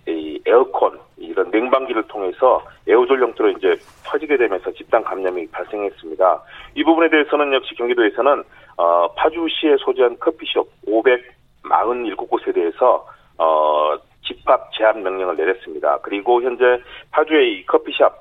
[0.46, 3.76] 에어컨 이런 냉방기를 통해서 에어졸 형태로 이제
[4.06, 6.44] 퍼지게 되면서 집단 감염이 발생했습니다.
[6.76, 8.44] 이 부분에 대해서는 역시 경기도에서는
[8.82, 13.06] 어, 파주시에 소재한 커피숍 547곳에 대해서
[13.38, 16.00] 어, 집합 제한 명령을 내렸습니다.
[16.02, 18.12] 그리고 현재 파주의 이 커피숍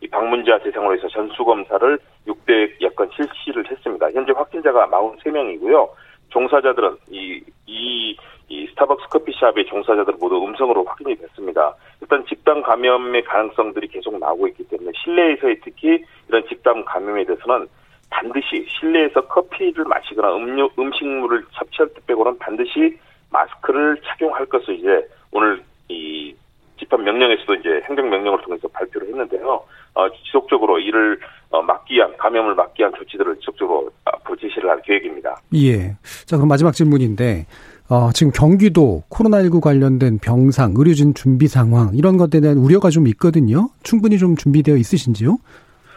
[0.00, 4.10] 이 방문자 대상으로 해서 전수 검사를 600여 건 실시를 했습니다.
[4.12, 5.88] 현재 확진자가 43명이고요.
[6.30, 8.16] 종사자들은 이, 이,
[8.48, 11.74] 이 스타벅스 커피숍의 종사자들은 모두 음성으로 확인이 됐습니다.
[12.00, 17.68] 일단 집단 감염의 가능성들이 계속 나오고 있기 때문에 실내에서의 특히 이런 집단 감염에 대해서는
[18.10, 22.98] 반드시 실내에서 커피를 마시거나 음료, 음식물을 섭취할 때 빼고는 반드시
[23.30, 26.34] 마스크를 착용할 것을 이제 오늘 이
[26.78, 29.64] 집합 명령에서도 이제 행정 명령을 통해서 발표를 했는데요.
[29.94, 31.18] 어, 지속적으로 이를
[31.50, 35.40] 어, 막기 위한 감염을 막기 위한 조치들을 지속적으로 앞으로 제시를 할 계획입니다.
[35.54, 35.96] 예.
[36.26, 37.46] 자 그럼 마지막 질문인데
[37.88, 43.70] 어, 지금 경기도 코로나19 관련된 병상, 의료진 준비 상황 이런 것에 대한 우려가 좀 있거든요.
[43.82, 45.38] 충분히 좀 준비되어 있으신지요?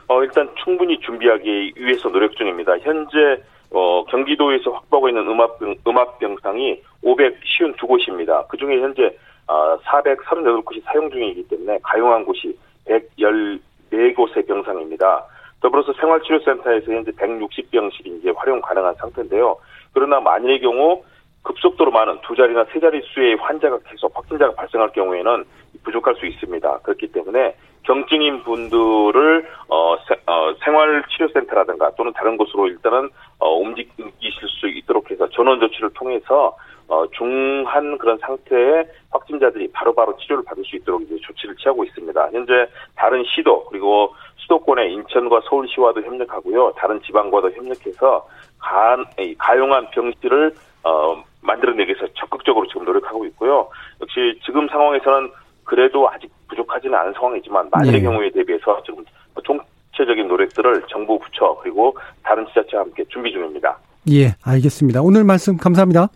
[0.10, 2.80] 어, 일단 충분히 준비하기 위해서 노력 중입니다.
[2.80, 3.41] 현재
[3.72, 8.48] 어, 경기도에서 확보하고 있는 음압병, 음압 병상이 552곳입니다.
[8.48, 9.15] 그 중에 현재
[9.48, 15.26] 어, 438곳이 사용 중이기 때문에 가용한 곳이 114곳의 병상입니다.
[15.62, 19.58] 더불어서 생활치료센터에서 현재 160병실이 이제 활용 가능한 상태인데요.
[19.93, 21.04] 그러나 만일의 경우
[21.43, 25.45] 급속도로 많은 두 자리나 세 자리 수의 환자가 계속 확진자가 발생할 경우에는
[25.84, 26.80] 부족할 수 있습니다.
[26.80, 35.10] 그렇기 때문에 경증인 분들을 어, 어, 생활치료센터라든가 또는 다른 곳으로 일단은 어, 움직이실 수 있도록
[35.10, 36.56] 해서 전원 조치를 통해서
[36.88, 42.30] 어, 중한 그런 상태의 확진자들이 바로바로 치료를 받을 수 있도록 이제 조치를 취하고 있습니다.
[42.32, 46.73] 현재 다른 시도 그리고 수도권의 인천과 서울시와도 협력하고요.
[46.78, 48.97] 다른 지방과도 협력해서 가,
[49.38, 53.69] 가용한 병실을 어, 만들어내기 위해서 적극적으로 지금 노력하고 있고요.
[54.01, 55.31] 역시 지금 상황에서는
[55.63, 58.07] 그래도 아직 부족하지는 않은 상황이지만 만일의 네.
[58.07, 59.03] 경우에 대비해서 지금
[59.43, 63.77] 총체적인 노력들을 정부 부처 그리고 다른 지자체와 함께 준비 중입니다.
[64.11, 65.01] 예, 알겠습니다.
[65.01, 66.07] 오늘 말씀 감사합니다.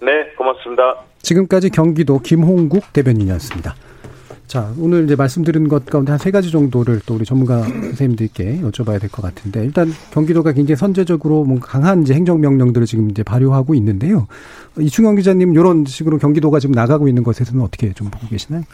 [0.00, 0.96] 네, 고맙습니다.
[1.22, 3.74] 지금까지 경기도 김홍국 대변인이었습니다.
[4.52, 9.00] 자, 오늘 이제 말씀드린 것 가운데 한 세 가지 정도를 또 우리 전문가 선생님들께 여쭤봐야
[9.00, 14.26] 될 것 같은데, 일단 경기도가 굉장히 선제적으로 뭔가 강한 이제 행정명령들을 지금 이제 발효하고 있는데요.
[14.78, 18.64] 이충영 기자님, 이런 식으로 경기도가 지금 나가고 있는 것에서는 어떻게 좀 보고 계시나요?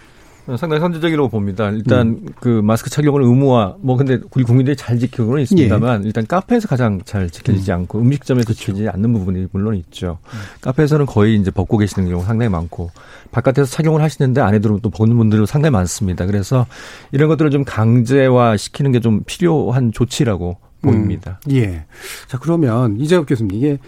[0.57, 1.71] 상당히 선제적이라고 봅니다.
[1.71, 2.27] 일단 음.
[2.41, 6.07] 그 마스크 착용을 의무화 뭐 근데 우리 국민들이 잘 지키고는 있습니다만 예.
[6.07, 7.77] 일단 카페에서 가장 잘 지켜지지 음.
[7.77, 8.61] 않고 음식점에서 그렇죠.
[8.61, 10.19] 지켜지지 않는 부분이 물론 있죠.
[10.27, 10.39] 음.
[10.61, 12.91] 카페에서는 거의 이제 벗고 계시는 경우 상당히 많고
[13.31, 16.25] 바깥에서 착용을 하시는데 안에 들어오면 또 벗는 분들도 상당히 많습니다.
[16.27, 16.67] 그래서
[17.13, 21.41] 이런 것들을 좀 강제화 시키는 게 좀 필요한 조치라고 보입니다.
[21.49, 21.57] 음.
[21.57, 21.85] 예.
[22.27, 23.79] 자 그러면 이재엽 교수님 이게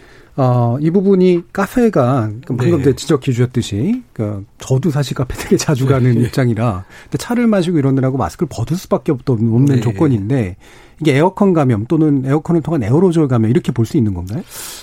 [0.42, 2.94] 어, 이 부분이 카페가 방금 네.
[2.94, 6.20] 지적 해 주셨듯이 그 저도 사실 카페 되게 자주 가는 네.
[6.22, 9.80] 입장이라 근데 차를 마시고 이러느라고 마스크를 벗을 수밖에 없는 네.
[9.80, 10.56] 조건인데
[11.00, 14.42] 이게 에어컨 감염 또는 에어컨을 통한 에어로졸 감염 이렇게 볼 수 있는 건가요?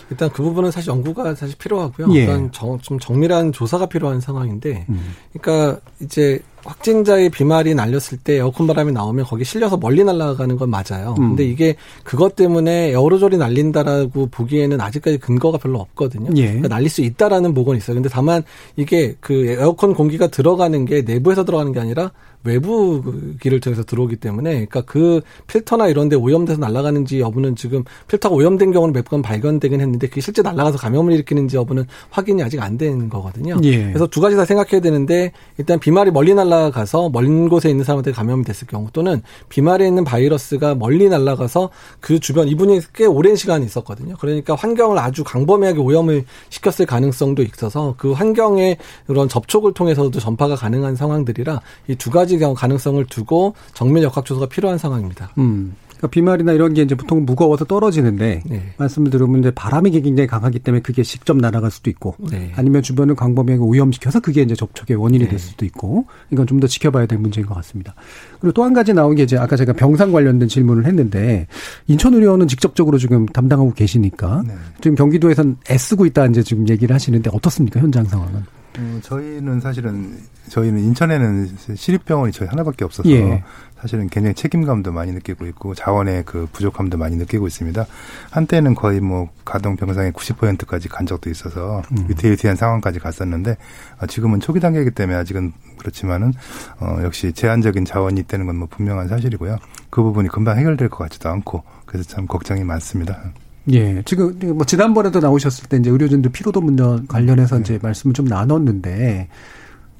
[0.10, 2.08] 일단 그 부분은 사실 연구가 사실 필요하고요.
[2.15, 2.21] 예.
[2.21, 5.13] 일단 정, 좀 정밀한 조사가 필요한 상황인데, 음.
[5.34, 11.15] 그러니까 이제 확진자의 비말이 날렸을 때 에어컨 바람이 나오면 거기 실려서 멀리 날아가는 건 맞아요.
[11.19, 11.30] 음.
[11.30, 16.30] 근데 이게 그것 때문에 에어로졸이 날린다라고 보기에는 아직까지 근거가 별로 없거든요.
[16.36, 16.47] 예.
[16.47, 17.95] 그러니까 날릴 수 있다라는 보고는 있어요.
[17.95, 18.43] 근데 다만
[18.75, 22.12] 이게 그 에어컨 공기가 들어가는 게 내부에서 들어가는 게 아니라
[22.43, 23.04] 외부
[23.41, 28.71] 길을 통해서 들어오기 때문에 그러니까 그 필터나 이런 데 오염돼서 날아가는지 여부는 지금 필터가 오염된
[28.71, 33.10] 경우는 몇 번 발견되긴 했는데 그게 실제 날아가서 감염을 일으키는지 여부는 확인이 아직 안 된
[33.10, 33.58] 거거든요.
[33.63, 33.86] 예.
[33.86, 38.43] 그래서 두 가지 다 생각해야 되는데 일단 비말이 멀리 날아가서 먼 곳에 있는 사람한테 감염이
[38.43, 41.69] 됐을 경우 또는 비말에 있는 바이러스가 멀리 날아가서
[42.02, 44.15] 그 주변 이분이 꽤 오랜 시간이 있었거든요.
[44.19, 50.95] 그러니까 환경을 아주 강범위하게 오염을 시켰을 가능성도 있어서 그 환경의 그런 접촉을 통해서도 전파가 가능한
[50.95, 55.32] 상황들이라 이 두 가지 가능성을 두고 정밀 역학 조사가 필요한 상황입니다.
[55.38, 55.76] 음.
[55.97, 58.73] 그러니까 비말이나 이런 게 이제 보통 무거워서 떨어지는데 네.
[58.78, 62.52] 말씀을 들으면 이제 바람이 굉장히 강하기 때문에 그게 직접 날아갈 수도 있고 네.
[62.56, 65.30] 아니면 주변을 광범위하게 오염시켜서 그게 이제 접촉의 원인이 네.
[65.32, 67.95] 될 수도 있고 이건 좀 더 지켜봐야 될 문제인 것 같습니다.
[68.39, 71.47] 그리고 또 한 가지 나온 게 이제 아까 제가 병상 관련된 질문을 했는데
[71.88, 74.54] 인천의료원은 직접적으로 지금 담당하고 계시니까 네.
[74.82, 78.43] 지금 경기도에선 애쓰고 있다 이제 지금 얘기를 하시는데 어떻습니까 현장 상황은?
[78.78, 80.18] 음, 저희는 사실은
[80.50, 83.44] 저희는 인천에는 시립병원이 저희 하나밖에 없어서 예.
[83.80, 87.86] 사실은 굉장히 책임감도 많이 느끼고 있고 자원의 그 부족함도 많이 느끼고 있습니다.
[88.32, 92.06] 한때는 거의 뭐 가동 병상의 90%까지 간 적도 있어서 음.
[92.10, 93.58] 위태위태한 상황까지 갔었는데
[94.00, 96.34] 아, 지금은 초기 단계이기 때문에 아직은 그렇지만은
[96.80, 99.58] 어 역시 제한적인 자원이 있다는 건 뭐 분명한 사실이고요.
[99.92, 103.22] 그 부분이 금방 해결될 것 같지도 않고 그래서 참 걱정이 많습니다.
[103.69, 104.01] 예.
[104.06, 107.62] 지금 뭐 지난번에도 나오셨을 때 이제 의료진들 피로도 문제 관련해서 네.
[107.62, 109.27] 이제 말씀을 좀 나눴는데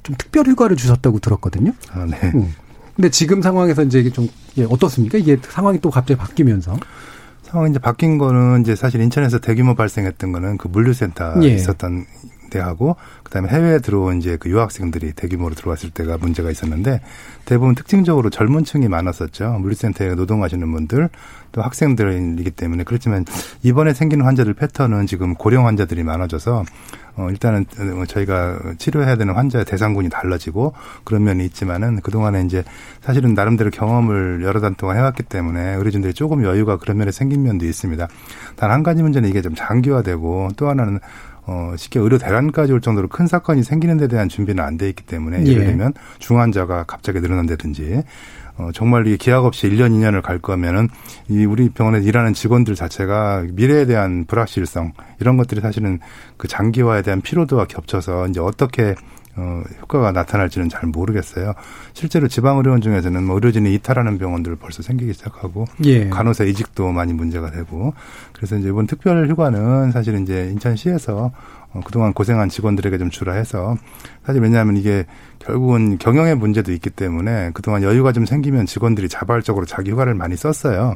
[0.02, 1.72] 좀 특별 휴가를 주셨다고 들었거든요.
[1.92, 2.18] 아, 네.
[2.34, 2.54] 음.
[2.96, 5.18] 근데 지금 상황에서 이제 이게 좀 예, 어떻습니까?
[5.18, 6.76] 이게 상황이 또 갑자기 바뀌면서
[7.42, 11.54] 상황이 이제 바뀐 거는 이제 사실 인천에서 대규모 발생했던 거는 그 물류센터 에 예.
[11.54, 12.06] 있었던
[12.50, 17.00] 때하고 그다음에 해외에 들어온 이제 그 유학생들이 대규모로 들어왔을 때가 문제가 있었는데
[17.44, 19.58] 대부분 특징적으로 젊은 층이 많았었죠.
[19.60, 21.08] 물류센터에 노동하시는 분들
[21.52, 23.24] 또 학생들이기 때문에 그렇지만
[23.62, 26.64] 이번에 생기는 환자들 패턴은 지금 고령 환자들이 많아져서
[27.16, 27.64] 어 일단은
[27.96, 32.62] 어, 저희가 치료해야 되는 환자의 대상군이 달라지고 그런 면이 있지만은 그동안에 이제
[33.00, 37.66] 사실은 나름대로 경험을 여러 달 동안 해왔기 때문에 의료진들이 조금 여유가 그런 면에 생긴 면도
[37.66, 38.06] 있습니다.
[38.56, 41.00] 단 한 가지 문제는 이게 좀 장기화되고 또 하나는
[41.50, 45.04] 어, 쉽게 의료 대란까지 올 정도로 큰 사건이 생기는 데 대한 준비는 안 돼 있기
[45.04, 45.66] 때문에 예를 예.
[45.66, 48.02] 들면 중환자가 갑자기 늘어난다든지
[48.58, 50.88] 어, 정말 이 기약 없이 1년, 2년을 갈 거면은
[51.28, 56.00] 이 우리 병원에 일하는 직원들 자체가 미래에 대한 불확실성 이런 것들이 사실은
[56.36, 58.94] 그 장기화에 대한 피로도와 겹쳐서 이제 어떻게
[59.40, 61.52] 어, 효과가 나타날지는 잘 모르겠어요.
[61.92, 66.08] 실제로 지방의료원 중에서는 뭐 의료진이 이탈하는 병원들 벌써 생기기 시작하고 예.
[66.08, 67.94] 간호사 이직도 많이 문제가 되고
[68.32, 71.30] 그래서 이제 이번 특별 휴가는 사실 이제 인천시에서
[71.72, 73.76] 어, 그동안 고생한 직원들에게 좀 주라 해서
[74.26, 75.06] 사실 왜냐하면 이게
[75.48, 80.94] 결국은 경영의 문제도 있기 때문에 그동안 여유가 좀 생기면 직원들이 자발적으로 자기 휴가를 많이 썼어요.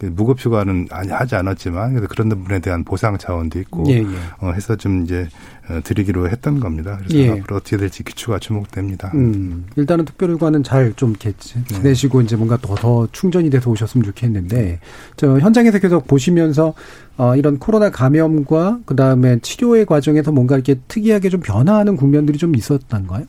[0.00, 4.04] 무급 휴가는 하지 않았지만 그래서 그런 부분에 대한 보상 차원도 있고 예, 예.
[4.40, 5.26] 어, 해서 좀 이제
[5.70, 6.98] 어, 드리기로 했던 겁니다.
[6.98, 7.30] 그래서 예.
[7.30, 9.12] 앞으로 어떻게 될지 기초가 주목됩니다.
[9.14, 12.24] 음, 일단은 특별휴가는 잘 좀 지내시고 네.
[12.24, 14.80] 이제 뭔가 더, 더 충전이 돼서 오셨으면 좋겠는데
[15.16, 16.74] 저 현장에서 계속 보시면서
[17.16, 22.54] 어, 이런 코로나 감염과 그 다음에 치료의 과정에서 뭔가 이렇게 특이하게 좀 변화하는 국면들이 좀
[22.54, 23.24] 있었던가요?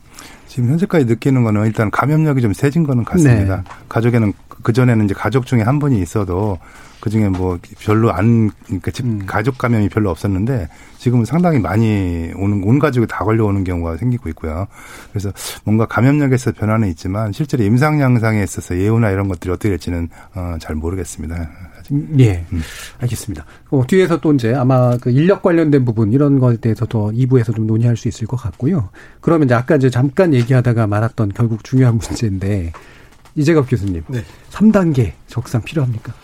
[0.56, 3.56] 지금 현재까지 느끼는 거는 일단 감염력이 좀 세진 거는 같습니다.
[3.56, 3.62] 네.
[3.90, 6.58] 가족에는 그 전에는 이제 가족 중에 한 분이 있어도
[6.98, 9.26] 그 중에 뭐 별로 안 그러니까 집 음.
[9.26, 14.66] 가족 감염이 별로 없었는데 지금은 상당히 많이 오는 온 가족이 다 걸려오는 경우가 생기고 있고요.
[15.10, 15.30] 그래서
[15.64, 20.74] 뭔가 감염력에서 변화는 있지만 실제로 임상 양상에 있어서 예후나 이런 것들이 어떻게 될지는 어, 잘
[20.74, 21.50] 모르겠습니다.
[21.92, 22.60] 음, 예, 음.
[22.98, 23.44] 알겠습니다.
[23.70, 27.96] 어, 뒤에서 또 이제 아마 그 인력 관련된 부분 이런 것에 대해서도 2부에서 좀 논의할
[27.96, 28.90] 수 있을 것 같고요.
[29.20, 32.72] 그러면 이제 아까 이제 잠깐 얘기하다가 말았던 결국 중요한 문제인데
[33.34, 34.22] 이재갑 교수님, 네.
[34.50, 36.14] 3단계 적상 필요합니까?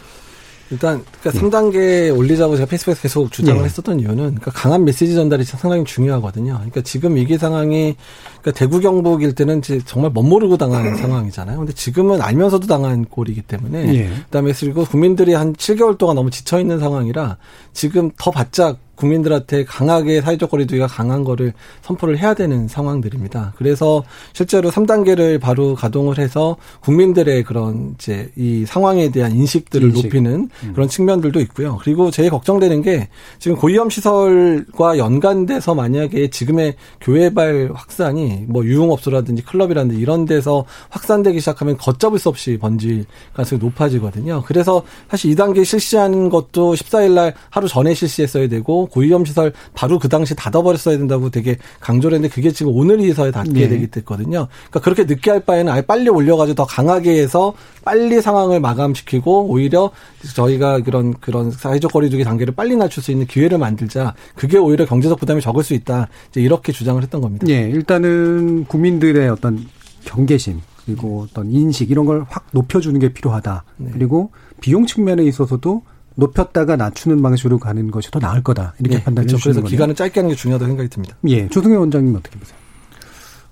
[0.73, 1.41] 일단 그러니까 네.
[1.41, 3.67] 3단계 올리자고 제가 페이스북에서 계속 주장을 네.
[3.67, 6.55] 했었던 이유는 그러니까 강한 메시지 전달이 상당히 중요하거든요.
[6.55, 7.95] 그러니까 지금 위기 상황이
[8.41, 11.59] 그러니까 대구 경북일 때는 이제 정말 멋모르고 당하는 상황이잖아요.
[11.59, 14.11] 근데 지금은 알면서도 당한 꼴이기 때문에 예.
[14.25, 17.37] 그다음에 그리고 국민들이 한 7개월 동안 너무 지쳐 있는 상황이라
[17.75, 23.55] 지금 더 바짝 국민들한테 강하게 사회적 거리두기가 강한 거를 선포를 해야 되는 상황들입니다.
[23.57, 30.05] 그래서 실제로 3단계를 바로 가동을 해서 국민들의 그런 이제 이 상황에 대한 인식들을 인식.
[30.05, 30.73] 높이는 음.
[30.75, 31.79] 그런 측면들도 있고요.
[31.83, 40.01] 그리고 제일 걱정되는 게 지금 고위험 시설과 연관돼서 만약에 지금의 교회발 확산이 뭐 유흥업소라든지 클럽이라든지
[40.01, 44.43] 이런 데서 확산되기 시작하면 걷잡을 수 없이 번질 가능성이 높아지거든요.
[44.47, 50.09] 그래서 사실 2단계 실시하는 것도 14일 날 하루 전에 실시했어야 되고 고위험 시설 바로 그
[50.09, 53.69] 당시 닫아버렸어야 된다고 되게 강조를 했는데 그게 지금 오늘 이서에 닫게 네.
[53.69, 54.49] 되기 됐거든요.
[54.71, 59.91] 그러니까 그렇게 늦게 할 바에는 아예 빨리 올려가지고 더 강하게 해서 빨리 상황을 마감시키고 오히려
[60.35, 64.15] 저희가 그런 그런 사회적 거리두기 단계를 빨리 낮출 수 있는 기회를 만들자.
[64.35, 66.09] 그게 오히려 경제적 부담이 적을 수 있다.
[66.31, 67.47] 이제 이렇게 주장을 했던 겁니다.
[67.49, 69.67] 예, 일단은 국민들의 어떤
[70.05, 73.65] 경계심 그리고 어떤 인식 이런 걸 확 높여주는 게 필요하다.
[73.77, 73.91] 네.
[73.93, 75.83] 그리고 비용 측면에 있어서도
[76.15, 78.75] 높였다가 낮추는 방식으로 가는 것이 더 나을 거다.
[78.79, 79.43] 이렇게 네, 판단해 그렇죠.
[79.43, 79.71] 그래서 거네요.
[79.71, 81.17] 기간을 짧게 하는 게 중요하다고 생각이 듭니다.
[81.29, 81.49] 예.
[81.49, 82.57] 조승혜 원장님 어떻게 보세요?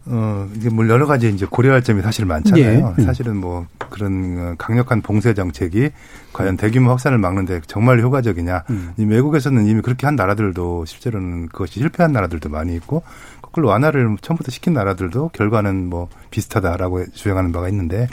[0.07, 2.95] 어, 이게 뭐 여러 가지 이제 고려할 점이 사실 많잖아요.
[2.99, 3.03] 예.
[3.03, 5.91] 사실은 뭐 그런 강력한 봉쇄 정책이
[6.33, 8.65] 과연 대규모 확산을 막는데 정말 효과적이냐.
[8.71, 8.93] 음.
[8.97, 13.03] 외국에서는 이미 그렇게 한 나라들도 실제로는 그것이 실패한 나라들도 많이 있고
[13.43, 18.09] 거꾸로 완화를 처음부터 시킨 나라들도 결과는 뭐 비슷하다라고 주장하는 바가 있는데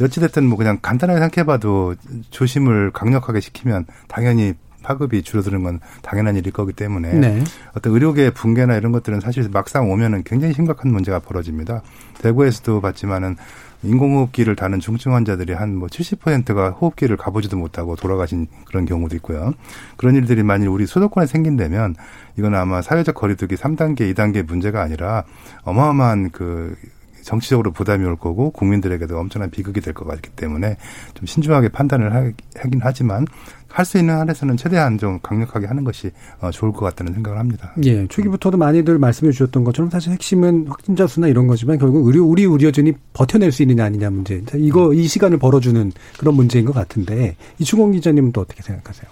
[0.00, 1.94] 어찌됐든 뭐 그냥 간단하게 생각해봐도
[2.30, 7.42] 조심을 강력하게 시키면 당연히 파급이 줄어드는 건 당연한 일일 거기 때문에 네.
[7.74, 11.82] 어떤 의료계 붕괴나 이런 것들은 사실 막상 오면은 굉장히 심각한 문제가 벌어집니다.
[12.20, 13.36] 대구에서도 봤지만은
[13.82, 19.52] 인공호흡기를 다는 중증 환자들이 한 뭐 70%가 호흡기를 가보지도 못하고 돌아가신 그런 경우도 있고요.
[19.96, 21.96] 그런 일들이 만일 우리 수도권에 생긴다면
[22.38, 25.24] 이건 아마 사회적 거리두기 3단계, 2단계 문제가 아니라
[25.64, 26.76] 어마어마한 그
[27.24, 30.76] 정치적으로 부담이 올 거고 국민들에게도 엄청난 비극이 될 것 같기 때문에
[31.14, 32.12] 좀 신중하게 판단을
[32.56, 33.26] 하긴 하지만
[33.68, 37.72] 할 수 있는 한에서는 최대한 좀 강력하게 하는 것이 어, 좋을 것 같다는 생각을 합니다.
[37.84, 42.44] 예, 초기부터도 많이들 말씀해 주셨던 것처럼 사실 핵심은 확진자 수나 이런 거지만 결국 의료 우리
[42.44, 44.40] 의료진이 버텨낼 수 있느냐 아니냐 문제.
[44.54, 49.10] 이거 이 시간을 벌어주는 그런 문제인 것 같은데 이충원 기자님은 또 어떻게 생각하세요?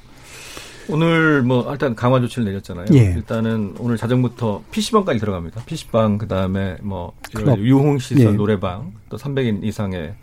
[0.92, 2.86] 오늘 뭐 일단 강화 조치를 내렸잖아요.
[2.92, 3.14] 예.
[3.14, 5.62] 일단은 오늘 자정부터 PC방까지 들어갑니다.
[5.64, 7.14] PC방 그다음에 뭐
[7.56, 8.36] 유흥 시설, 예.
[8.36, 10.14] 노래방, 또 300인 이상의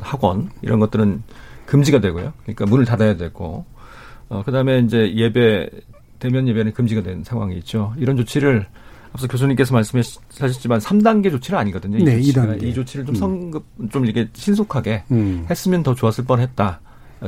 [0.00, 1.24] 학원 이런 것들은
[1.66, 2.32] 금지가 되고요.
[2.42, 3.64] 그러니까 문을 닫아야 되고
[4.28, 5.70] 어 그다음에 이제 예배
[6.20, 7.92] 대면 예배는 금지가 된 상황이 있죠.
[7.98, 8.66] 이런 조치를
[9.12, 11.98] 앞서 교수님께서 말씀하셨지만 3단계 조치는 아니거든요.
[11.98, 12.54] 이 네, 조치가.
[12.56, 13.18] 이 조치를 좀 음.
[13.18, 15.46] 성급 좀 이렇게 신속하게 음.
[15.50, 16.80] 했으면 더 좋았을 뻔했다.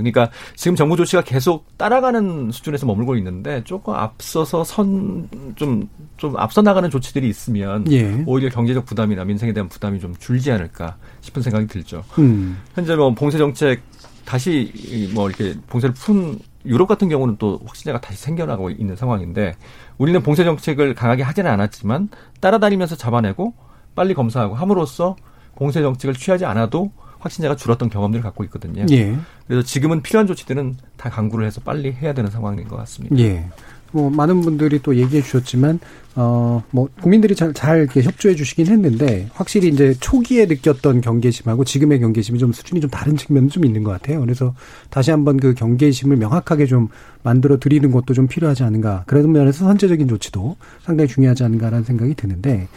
[0.02, 5.88] 그러니까 지금 정부 조치가 계속 따라가는 수준에서 머물고 있는데 조금 앞서서 선좀좀
[6.36, 8.22] 앞서 나가는 조치들이 있으면 예.
[8.26, 12.04] 오히려 경제적 부담이나 민생에 대한 부담이 좀 줄지 않을까 싶은 생각이 들죠.
[12.18, 12.58] 음.
[12.74, 13.82] 현재 뭐 봉쇄 정책
[14.24, 19.54] 다시 뭐 이렇게 봉쇄를 푼 유럽 같은 경우는 또 확진자가 다시 생겨나고 있는 상황인데
[19.96, 23.54] 우리는 봉쇄 정책을 강하게 하지는 않았지만 따라다니면서 잡아내고
[23.94, 25.16] 빨리 검사하고 함으로써
[25.56, 28.86] 봉쇄 정책을 취하지 않아도 확진자가 줄었던 경험들을 갖고 있거든요.
[28.90, 29.16] 예.
[29.46, 33.16] 그래서 지금은 필요한 조치들은 다 강구를 해서 빨리 해야 되는 상황인 것 같습니다.
[33.18, 33.46] 예.
[33.90, 35.80] 뭐 많은 분들이 또 얘기해 주셨지만
[36.14, 42.38] 어뭐 국민들이 잘, 잘 이렇게 협조해 주시긴 했는데 확실히 이제 초기에 느꼈던 경계심하고 지금의 경계심이
[42.38, 44.20] 좀 수준이 좀 다른 측면은 좀 있는 것 같아요.
[44.20, 44.54] 그래서
[44.90, 46.88] 다시 한번 그 경계심을 명확하게 좀
[47.22, 49.04] 만들어 드리는 것도 좀 필요하지 않은가.
[49.06, 52.68] 그런 면에서 선제적인 조치도 상당히 중요하지 않은가라는 생각이 드는데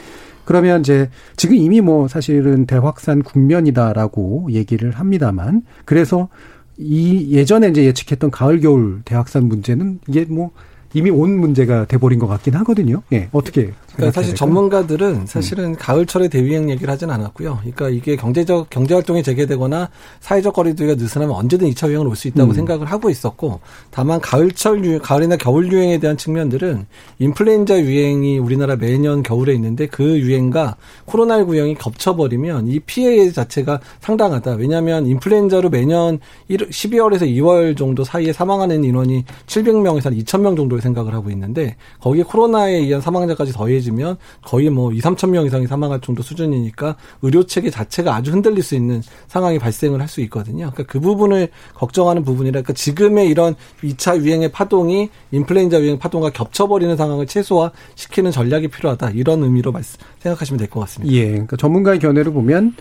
[0.46, 6.30] 그러면 이제 지금 이미 뭐 사실은 대확산 국면이다라고 얘기를 합니다만 그래서
[6.78, 10.52] 이 예전에 이제 예측했던 가을 겨울 대확산 문제는 이게 뭐
[10.94, 13.02] 이미 온 문제가 돼버린 것 같긴 하거든요.
[13.14, 13.72] 예, 어떻게?
[13.96, 14.36] 그러니까 사실 될까요?
[14.36, 15.76] 전문가들은 사실은 음.
[15.76, 17.58] 가을철에 대유행 얘기를 하진 않았고요.
[17.60, 19.90] 그러니까 이게 경제적 경제 활동이 재개되거나
[20.22, 22.56] 사회적 거리두기가 느슨하면 언제든 2차 유행을 올수 있다고 음.
[22.56, 26.86] 생각을 하고 있었고, 다만 가을철 유 가을이나 겨울 유행에 대한 측면들은
[27.20, 34.54] 인플루엔자 유행이 우리나라 매년 겨울에 있는데 그 유행과 코로나19 유행이 겹쳐버리면 이 피해 자체가 상당하다.
[34.54, 41.30] 왜냐하면 인플루엔자로 매년 12월에서 2월 정도 사이에 사망하는 인원이 700명에서 한 2,000명 정도 생각을 하고
[41.32, 46.24] 있는데 거기에 코로나에 의한 사망자까지 더해 지면 거의 뭐 2, 3천 명 이상이 사망할 정도
[46.24, 50.72] 수준이니까 의료 체계 자체가 아주 흔들릴 수 있는 상황이 발생을 할 수 있거든요.
[50.72, 56.96] 그러니까 그 부분을 걱정하는 부분이라 그러니까 지금의 이런 2차 유행의 파동이 인플루엔자 유행 파동과 겹쳐버리는
[56.98, 59.12] 상황을 최소화시키는 전략이 필요하다.
[59.12, 61.14] 이런 의미로 말씀, 생각하시면 될 것 같습니다.
[61.14, 61.30] 예.
[61.30, 62.76] 그러니까 전문가의 견해를 보면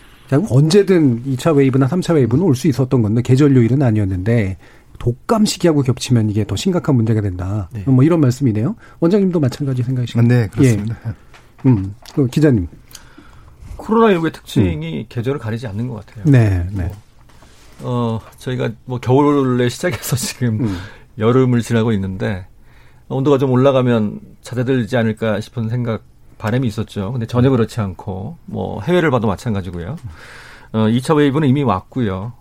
[0.49, 4.57] 언제든 2차 웨이브나 3차 웨이브는 올 수 있었던 건데 계절 요일은 아니었는데
[5.01, 7.69] 독감 시기하고 겹치면 이게 더 심각한 문제가 된다.
[7.73, 7.83] 네.
[7.87, 8.77] 뭐 이런 말씀이네요.
[9.01, 10.29] 원장님도 마찬가지 생각이신가요?
[10.29, 10.97] 네, 그렇습니다.
[11.07, 11.13] 예.
[11.69, 12.69] 음, 그 기자님.
[13.79, 15.05] 코로나19의 특징이 음.
[15.09, 16.25] 계절을 가리지 않는 것 같아요.
[16.27, 16.93] 네, 네.
[17.81, 20.79] 어, 저희가 뭐 겨울에 시작해서 지금 음.
[21.17, 22.47] 여름을 지나고 있는데
[23.09, 26.03] 온도가 좀 올라가면 잦아들지 않을까 싶은 생각
[26.37, 27.13] 바람이 있었죠.
[27.13, 29.97] 근데 전혀 그렇지 않고 뭐 해외를 봐도 마찬가지고요.
[30.73, 32.35] 어, 2차 웨이브는 이미 왔고요.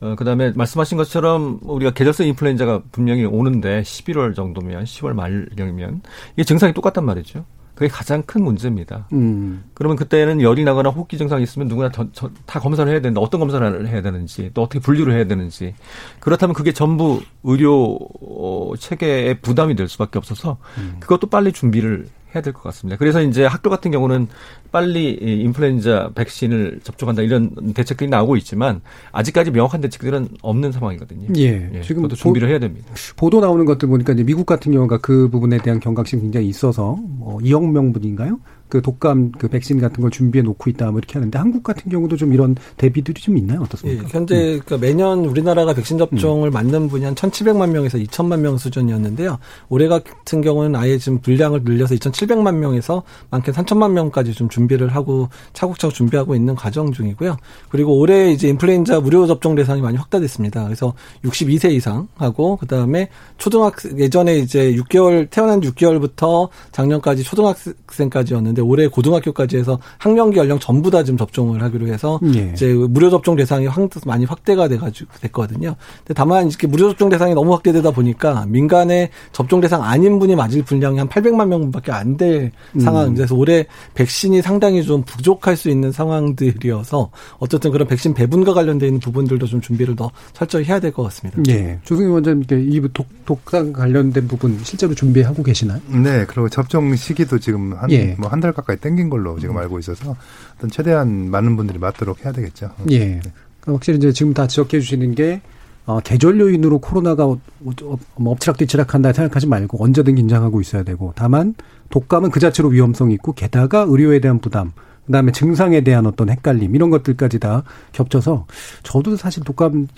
[0.00, 6.02] 어, 그 다음에 말씀하신 것처럼 우리가 계절성 인플루엔자가 분명히 오는데 11월 정도면, 10월 말경이면
[6.34, 7.44] 이게 증상이 똑같단 말이죠.
[7.78, 9.06] 그게 가장 큰 문제입니다.
[9.12, 9.62] 음.
[9.72, 13.38] 그러면 그때는 열이 나거나 호흡기 증상이 있으면 누구나 저, 저, 다 검사를 해야 되는데 어떤
[13.38, 15.76] 검사를 해야 되는지 또 어떻게 분류를 해야 되는지
[16.18, 20.96] 그렇다면 그게 전부 의료 어, 체계에 부담이 될 수밖에 없어서 음.
[20.98, 22.96] 그것도 빨리 준비를 해야 될 것 같습니다.
[22.98, 24.28] 그래서 이제 학교 같은 경우는
[24.70, 28.80] 빨리 인플루엔자 백신을 접종한다 이런 대책들이 나오고 있지만
[29.12, 31.28] 아직까지 명확한 대책들은 없는 상황이거든요.
[31.38, 31.70] 예.
[31.74, 32.86] 예 지금 준비를 보, 해야 됩니다.
[33.16, 37.38] 보도 나오는 것들 보니까 이제 미국 같은 경우가 그 부분에 대한 경각심이 굉장히 있어서 뭐
[37.38, 38.38] 2억 명분인가요?
[38.68, 42.16] 그 독감 그 백신 같은 걸 준비해 놓고 있다 뭐 이렇게 하는데 한국 같은 경우도
[42.16, 43.62] 좀 이런 대비들이 좀 있나요?
[43.62, 44.04] 어떻습니까?
[44.04, 44.60] 예, 현재 음.
[44.64, 46.52] 그러니까 매년 우리나라가 백신 접종을 음.
[46.52, 49.38] 맞는 분이 한 1,700만 명에서 2천만 명 수준이었는데요.
[49.68, 55.28] 올해 같은 경우는 아예 지금 분량을 늘려서 2,700만 명에서 많게 3천만 명까지 좀 준비를 하고
[55.52, 57.36] 차곡차곡 준비하고 있는 과정 중이고요.
[57.68, 60.64] 그리고 올해 이제 인플루엔자 무료 접종 대상이 많이 확대됐습니다.
[60.64, 60.94] 그래서
[61.24, 69.78] 62세 이상하고 그다음에 초등학생 예전에 이제 6개월 태어난 6개월부터 작년까지 초등학생까지였는데 있는데 올해 고등학교까지 해서
[69.98, 72.50] 학령기 연령 전부 다 지금 접종을 하기로 해서 예.
[72.52, 75.76] 이제 무료 접종 대상이 확, 많이 확대가 돼가지고 됐거든요.
[75.98, 80.62] 근데 다만 이렇게 무료 접종 대상이 너무 확대되다 보니까 민간의 접종 대상 아닌 분이 맞을
[80.62, 82.50] 분량이 한 800만 명밖에 안 될
[82.80, 83.14] 상황.
[83.14, 88.98] 그래서 올해 백신이 상당히 좀 부족할 수 있는 상황들이어서 어쨌든 그런 백신 배분과 관련돼 있는
[88.98, 91.40] 부분들도 좀 준비를 더 철저히 해야 될 것 같습니다.
[91.48, 91.78] 예.
[91.84, 95.80] 조승희 원장님, 이 독, 독상 관련된 부분 실제로 준비하고 계시나요?
[95.86, 96.24] 네.
[96.26, 98.16] 그리고 접종 시기도 지금 한, 예.
[98.18, 100.16] 뭐한 달 가까이 땡긴 걸로 지금 알고 있어서
[100.56, 102.70] 어떤 최대한 많은 분들이 맞도록 해야 되겠죠.
[102.90, 102.98] 예.
[102.98, 103.32] 그러니까
[103.66, 105.40] 확실히 이제 지금 다 지적해 주시는 게
[105.86, 111.54] 어, 계절 요인으로 코로나가 뭐 엎치락뒤치락한다 생각하지 말고 언제든 긴장하고 있어야 되고 다만
[111.88, 114.72] 독감은 그 자체로 위험성이 있고 게다가 의료에 대한 부담
[115.08, 118.46] 그다음에 증상에 대한 어떤 헷갈림 이런 것들까지 다 겹쳐서
[118.82, 119.88] 저도 사실 독감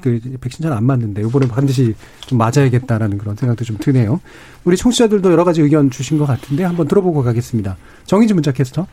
[0.00, 4.20] 그 백신 잘 안 맞는데 이번에 반드시 좀 맞아야겠다라는 그런 생각도 좀 드네요.
[4.64, 7.76] 우리 청취자들도 여러 가지 의견 주신 것 같은데 한번 들어보고 가겠습니다.
[8.06, 8.86] 정인지 문자 캐스터.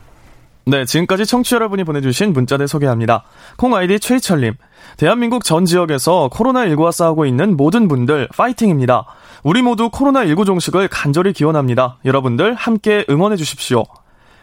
[0.64, 3.24] 네, 지금까지 청취자 여러분이 보내주신 문자들 소개합니다.
[3.56, 4.54] 콩 아이디 최희철님.
[4.96, 9.04] 대한민국 전 지역에서 코로나19와 싸우고 있는 모든 분들 파이팅입니다.
[9.42, 11.98] 우리 모두 코로나19 종식을 간절히 기원합니다.
[12.04, 13.82] 여러분들 함께 응원해 주십시오.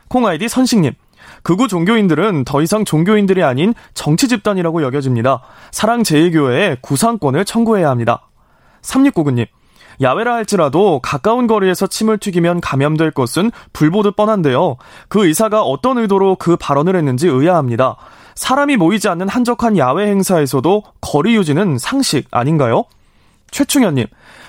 [0.10, 0.92] 콩 아이디 선식님.
[1.44, 5.42] 극우 종교인들은 더 이상 종교인들이 아닌 정치 집단이라고 여겨집니다.
[5.72, 8.28] 사랑제일교회에 구상권을 청구해야 합니다.
[8.82, 9.48] 3699님.
[10.02, 14.78] 야외라 할지라도 가까운 거리에서 침을 튀기면 감염될 것은 불보듯 뻔한데요.
[15.10, 17.98] 그 의사가 어떤 의도로 그 발언을 했는지 의아합니다.
[18.36, 22.86] 사람이 모이지 않는 한적한 야외 행사에서도 거리 유지는 상식 아닌가요?
[23.52, 24.06] 최충현님,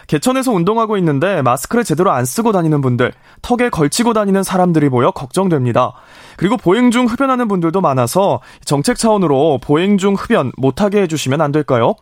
[0.07, 3.12] 개천에서 운동하고 있는데 마스크를 제대로 안 쓰고 다니는 분들,
[3.43, 5.95] 턱에 걸치고 다니는 사람들이 보여 걱정됩니다.
[6.41, 11.97] 그리고 보행 중 흡연하는 분들도 많아서 정책 차원으로 보행 중 흡연 못하게 해주시면 안 될까요?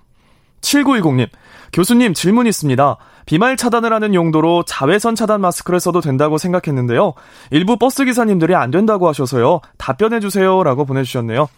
[0.60, 1.26] 7910님,
[1.72, 2.98] 교수님 질문 있습니다.
[3.26, 7.14] 비말 차단을 하는 용도로 자외선 차단 마스크를 써도 된다고 생각했는데요.
[7.50, 9.60] 일부 버스 기사님들이 안 된다고 하셔서요.
[9.76, 10.62] 답변해 주세요.
[10.62, 11.48] 라고 보내주셨네요.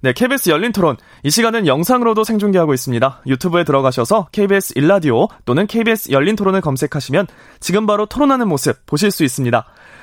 [0.00, 0.96] 네, KBS 열린 토론.
[1.22, 3.20] 이 시간은 영상으로도 생중계하고 있습니다.
[3.26, 7.26] 유튜브에 들어가셔서 KBS 일라디오 또는 KBS 열린 토론을 검색하시면
[7.60, 9.64] 지금 바로 토론하는 모습 보실 수 있습니다.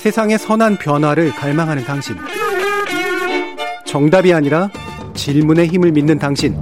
[0.00, 2.16] 세상의 선한 변화를 갈망하는 당신.
[3.84, 4.70] 정답이 아니라
[5.12, 6.56] 질문의 힘을 믿는 당신.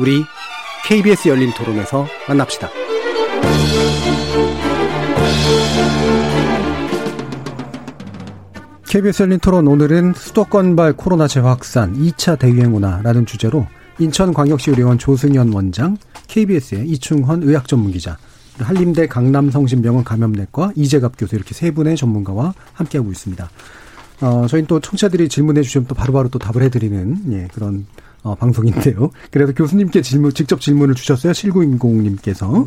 [0.00, 0.24] 우리
[0.84, 2.68] KBS 열린 토론에서 만납시다.
[8.88, 13.68] KBS 열린 토론 오늘은 수도권발 코로나 재확산 2차 대유행오나라는 주제로
[14.00, 15.96] 인천광역시 의료원 조승현 원장,
[16.26, 18.16] KBS의 이충헌 의학전문기자,
[18.64, 23.50] 한림대 강남성심병원 감염내과 이재갑 교수 이렇게 세 분의 전문가와 함께하고 있습니다.
[24.20, 27.86] 어, 저희는 또 청취자들이 질문해 주시면 또 바로바로 또 답을 해드리는 예, 그런
[28.22, 29.10] 어, 방송인데요.
[29.30, 31.32] 그래서 교수님께 질문, 직접 질문을 주셨어요.
[31.32, 32.66] 7920님께서.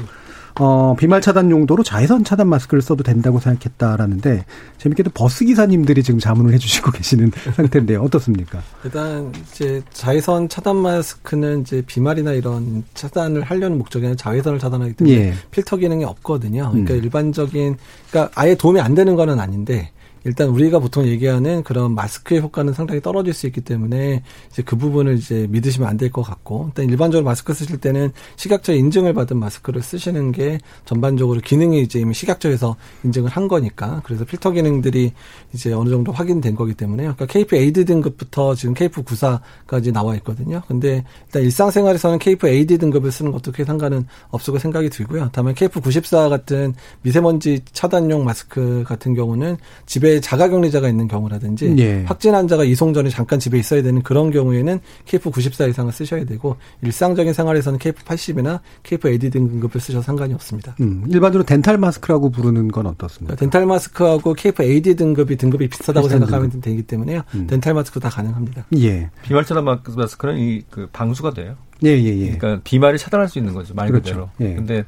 [0.60, 4.46] 어, 비말 차단 용도로 자외선 차단 마스크를 써도 된다고 생각했다라는데
[4.78, 8.02] 재밌게도 버스 기사님들이 지금 자문을 해주시고 계시는 상태인데요.
[8.02, 8.62] 어떻습니까?
[8.84, 15.16] 일단 이제 자외선 차단 마스크는 이제 비말이나 이런 차단을 하려는 목적이 아니라 자외선을 차단하기 때문에
[15.16, 15.34] 예.
[15.52, 16.70] 필터 기능이 없거든요.
[16.72, 17.04] 그러니까 음.
[17.04, 17.78] 일반적인
[18.10, 19.92] 그러니까 아예 도움이 안 되는 거는 아닌데
[20.24, 25.18] 일단 우리가 보통 얘기하는 그런 마스크의 효과는 상당히 떨어질 수 있기 때문에 이제 그 부분을
[25.18, 29.82] 이제 믿으시면 안 될 것 같고 일단 일반적으로 마스크 쓰실 때는 식약처 인증을 받은 마스크를
[29.82, 35.14] 쓰시는 게 전반적으로 기능이 이제 이미 식약처에서 인증을 한 거니까 그래서 필터 기능들이
[35.54, 37.16] 이제 어느 정도 확인된 거기 때문에요.
[37.16, 40.62] 그러니까 KF AD 등급부터 지금 KF 94까지 나와 있거든요.
[40.68, 45.30] 근데 일단 일상생활에서는 KF AD 등급을 쓰는 것도 크게 상관은 없을 거 생각이 들고요.
[45.32, 52.04] 다만 KF 94 같은 미세먼지 차단용 마스크 같은 경우는 집에 집에 자가격리자가 있는 경우라든지 예.
[52.04, 57.32] 확진 환자가 이송 전에 잠깐 집에 있어야 되는 그런 경우에는 KF94 이상을 쓰셔야 되고 일상적인
[57.34, 60.76] 생활에서는 KF80이나 KF80 등급을 쓰셔도 상관이 없습니다.
[60.82, 63.36] 음, 일반적으로 dental 마스크라고 부르는 건 어떻습니까?
[63.36, 66.66] dental 마스크하고 KF80 등급이 등급이 비슷하다고 생각하면 등급.
[66.66, 67.22] 되기 때문에요.
[67.36, 67.48] 음.
[67.48, 68.66] dental 마스크 다 가능합니다.
[68.78, 69.10] 예.
[69.24, 71.56] 비말차단 마스크는 이 그 방수가 돼요.
[71.84, 72.38] 예, 예, 예.
[72.38, 73.74] 그러니까 비말을 차단할 수 있는 거죠.
[73.74, 74.30] 말 그렇죠.
[74.38, 74.52] 그대로.
[74.52, 74.56] 예.
[74.56, 74.86] 근데 그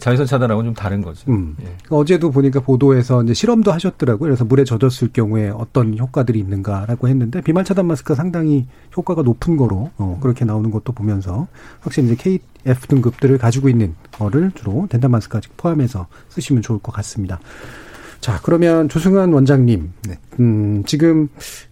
[0.00, 1.30] 자외선 차단하고는 좀 다른 거죠.
[1.30, 1.54] 음.
[1.60, 1.64] 예.
[1.64, 4.28] 그러니까 어제도 보니까 보도에서 이제 실험도 하셨더라고요.
[4.28, 8.66] 그래서 물에 젖었을 경우에 어떤 효과들이 있는가라고 했는데 비말 차단 마스크가 상당히
[8.96, 11.46] 효과가 높은 거로 어, 그렇게 나오는 것도 보면서
[11.80, 17.40] 확실히 이제 KF 등급들을 가지고 있는 거를 주로 덴탈 마스크까지 포함해서 쓰시면 좋을 것 같습니다.
[18.20, 19.92] 자, 그러면 조승환 원장님.
[20.08, 20.18] 네.
[20.40, 21.28] 음, 지금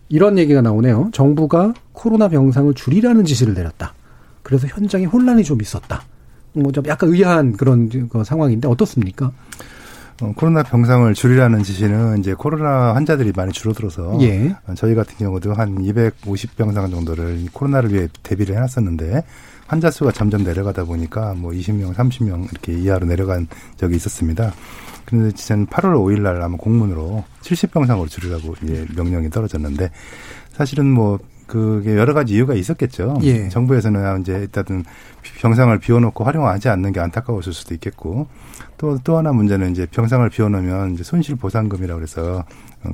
[0.09, 1.09] 이런 얘기가 나오네요.
[1.13, 3.95] 정부가 코로나 병상을 줄이라는 지시를 내렸다.
[4.43, 6.03] 그래서 현장에 혼란이 좀 있었다.
[6.55, 9.33] 뭐 좀 약간 의아한 그런 그 상황인데 어떻습니까?
[10.21, 14.55] 어, 코로나 병상을 줄이라는 지시는 이제 코로나 환자들이 많이 줄어들어서 예.
[14.77, 19.25] 저희 같은 경우도 한 250병상 정도를 코로나를 위해 대비를 해놨었는데
[19.67, 24.53] 환자 수가 점점 내려가다 보니까 뭐 20명, 30명 이렇게 이하로 내려간 적이 있었습니다.
[25.07, 29.91] 그런데 지난 8월 5일 날 아마 공문으로 70병상으로 줄이라고 이제 명령이 떨어졌는데
[30.53, 31.19] 사실은 뭐
[31.53, 33.19] 그게 여러 가지 이유가 있었겠죠.
[33.23, 33.49] 예.
[33.51, 34.85] 정부에서는 이제 일단은
[35.41, 38.27] 병상을 비워놓고 활용하지 않는 게 안타까웠을 수도 있겠고
[38.79, 42.43] 또또 하나 문제는 이제 병상을 비워놓으면 이제 손실 보상금이라고 그래서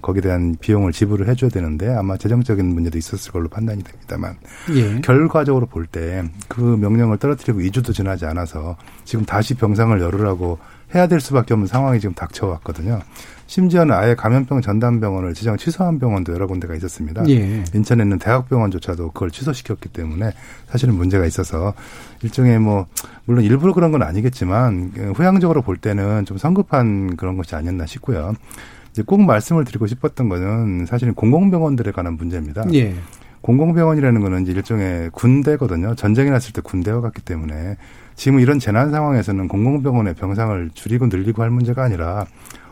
[0.02, 4.36] 거기에 대한 비용을 지불을 해줘야 되는데 아마 재정적인 문제도 있었을 걸로 판단이 됩니다만
[4.74, 5.00] 예.
[5.02, 10.58] 결과적으로 볼 때 그 명령을 떨어뜨리고 2주도 지나지 않아서 지금 다시 병상을 열으라고
[10.94, 12.98] 해야 될 수밖에 없는 상황이 지금 닥쳐왔거든요.
[13.48, 17.26] 심지어는 아예 감염병 전담병원을 지정 취소한 병원도 여러 군데가 있었습니다.
[17.30, 17.64] 예.
[17.74, 20.32] 인천에 있는 대학병원조차도 그걸 취소시켰기 때문에
[20.68, 21.72] 사실은 문제가 있어서
[22.22, 22.86] 일종의 뭐
[23.24, 28.34] 물론 일부러 그런 건 아니겠지만 후양적으로 볼 때는 좀 성급한 그런 것이 아니었나 싶고요.
[28.90, 32.66] 이제 꼭 말씀을 드리고 싶었던 거는 사실은 공공병원들에 관한 문제입니다.
[32.74, 32.94] 예.
[33.40, 35.94] 공공병원이라는 거는 이제 일종의 군대거든요.
[35.94, 37.78] 전쟁이 났을 때 군대와 같기 때문에
[38.14, 42.26] 지금 이런 재난 상황에서는 공공병원의 병상을 줄이고 늘리고 할 문제가 아니라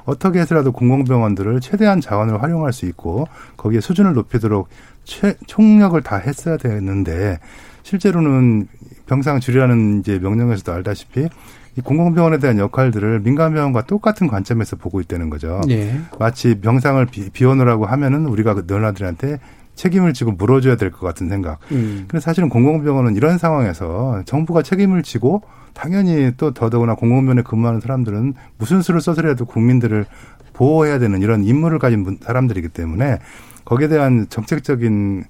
[0.06, 4.68] 어떻게 해서라도 공공병원들을 최대한 자원을 활용할 수 있고 거기에 수준을 높이도록
[5.04, 7.38] 최, 총력을 다 했어야 되는데
[7.82, 8.68] 실제로는
[9.06, 11.28] 병상 줄이라는 이제 명령에서도 알다시피
[11.76, 15.60] 이 공공병원에 대한 역할들을 민간병원과 똑같은 관점에서 보고 있다는 거죠.
[15.68, 16.00] 네.
[16.18, 19.38] 마치 병상을 비, 비워놓으라고 하면은 우리가 그 너나들한테
[19.76, 21.58] 책임을 지고 물어줘야 될 것 같은 생각.
[21.70, 22.06] 음.
[22.08, 25.42] 그래서 사실은 공공병원은 이런 상황에서 정부가 책임을 지고
[25.74, 30.06] 당연히 또 더더구나 공공병원에 근무하는 사람들은 무슨 수를 써서라도 국민들을
[30.54, 33.18] 보호해야 되는 이런 임무를 가진 사람들이기 때문에
[33.66, 35.24] 거기에 대한 정책적인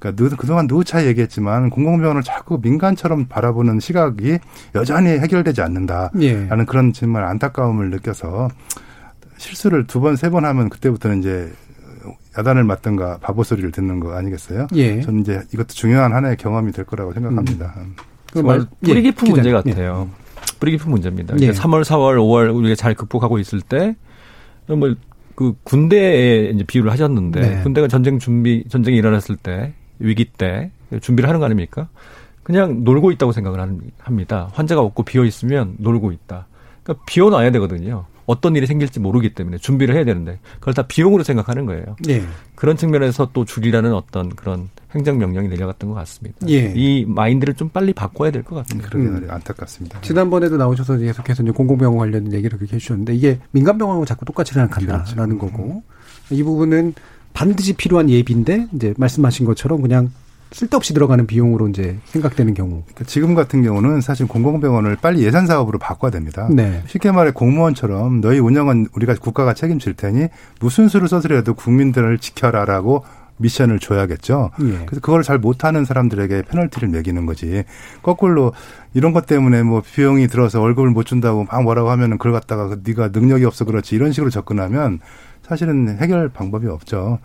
[0.00, 4.38] 그러니까 그동안 누차 얘기했지만 공공병원을 자꾸 민간처럼 바라보는 시각이
[4.74, 6.48] 여전히 해결되지 않는다라는 예.
[6.66, 8.48] 그런 정말 안타까움을 느껴서
[9.36, 11.52] 실수를 두 번, 세 번 하면 그때부터는 이제
[12.36, 14.66] 야단을 맞든가 바보 소리를 듣는 거 아니겠어요?
[14.74, 15.00] 예.
[15.02, 17.74] 저는 이제 이것도 중요한 하나의 경험이 될 거라고 생각합니다.
[17.78, 17.94] 음.
[18.32, 20.08] 정말 뿌리 예, 깊은 예, 문제 같아요.
[20.10, 20.58] 예.
[20.58, 21.36] 뿌리 깊은 문제입니다.
[21.40, 21.50] 예.
[21.50, 23.94] 3월, 4월, 5월 우리가 잘 극복하고 있을 때,
[24.66, 24.94] 뭐,
[25.34, 27.62] 그 군대에 이제 비유를 하셨는데, 네.
[27.62, 30.70] 군대가 전쟁 준비, 전쟁이 일어났을 때, 위기 때
[31.00, 31.88] 준비를 하는 거 아닙니까?
[32.42, 33.60] 그냥 놀고 있다고 생각을
[33.98, 34.48] 합니다.
[34.52, 36.46] 환자가 없고 비어 있으면 놀고 있다.
[36.82, 38.06] 그러니까 비워놔야 되거든요.
[38.26, 41.96] 어떤 일이 생길지 모르기 때문에 준비를 해야 되는데 그걸 다 비용으로 생각하는 거예요.
[42.08, 42.22] 예.
[42.54, 46.38] 그런 측면에서 또 줄이라는 어떤 그런 행정 명령이 내려갔던 것 같습니다.
[46.48, 46.72] 예.
[46.76, 48.88] 이 마인드를 좀 빨리 바꿔야 될 것 같습니다.
[48.90, 49.26] 그러게 음.
[49.30, 50.00] 안타깝습니다.
[50.02, 55.56] 지난번에도 나오셔서 계속해서 이제 공공병원 관련 얘기를 그렇게 해주셨는데 이게 민간병원하고 자꾸 똑같이 생각한다라는 그렇죠.
[55.56, 55.82] 거고
[56.30, 56.94] 이 부분은
[57.32, 60.10] 반드시 필요한 예비인데 이제 말씀하신 것처럼 그냥
[60.52, 62.82] 쓸데없이 들어가는 비용으로 이제 생각되는 경우.
[62.84, 66.48] 그러니까 지금 같은 경우는 사실 공공병원을 빨리 예산 사업으로 바꿔야 됩니다.
[66.50, 66.82] 네.
[66.86, 70.28] 쉽게 말해 공무원처럼 너희 운영은 우리가 국가가 책임질 테니
[70.60, 73.04] 무슨 수를 써서라도 국민들을 지켜라라고
[73.38, 74.50] 미션을 줘야겠죠.
[74.60, 74.84] 예.
[74.86, 77.64] 그래서 그걸 잘 못하는 사람들에게 페널티를 매기는 거지.
[78.02, 78.52] 거꾸로
[78.94, 83.08] 이런 것 때문에 뭐 비용이 들어서 월급을 못 준다고 막 뭐라고 하면은 그걸 갖다가 네가
[83.08, 85.00] 능력이 없어 그렇지 이런 식으로 접근하면
[85.42, 87.18] 사실은 해결 방법이 없죠.